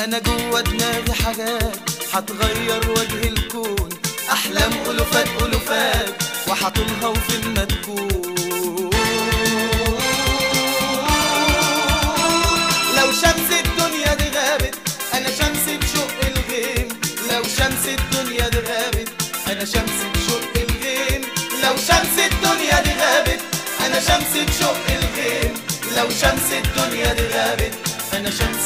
أنا 0.00 0.18
جوه 0.18 0.60
دماغي 0.60 1.12
حاجات 1.24 1.76
هتغير 2.12 2.90
وجه 2.90 3.28
الكون. 3.28 3.88
أحلام 4.32 4.72
ألوفات 4.90 5.28
ألوفات 5.42 6.22
وحطولها 6.48 7.06
وفين 7.06 7.54
ما 7.54 7.64
تكون 7.64 8.08
لو 12.96 13.12
شمس 13.12 13.50
الدنيا 13.64 14.14
دي 14.14 14.24
غابت 14.38 14.74
أنا 15.14 15.28
شمس 15.28 15.64
بشق 15.80 16.18
الغيم. 16.22 16.88
لو 17.32 17.42
شمس 17.42 17.84
الدنيا 17.98 18.48
دي 18.48 18.58
غابت 18.58 19.08
أنا 19.50 19.64
شمس 19.64 19.98
بشق 20.14 20.52
الغيم. 20.56 21.22
لو 21.62 21.76
شمس 21.76 22.16
الدنيا 22.18 22.80
دي 22.82 22.90
غابت 23.00 23.40
أنا 23.86 24.00
شمس 24.00 24.32
بشق 24.48 24.86
الغيم. 24.88 25.54
لو 25.96 26.08
شمس 26.10 26.48
الدنيا 26.52 27.12
دي 27.12 27.26
غابت 27.26 27.74
أنا 28.14 28.30
شمس 28.30 28.64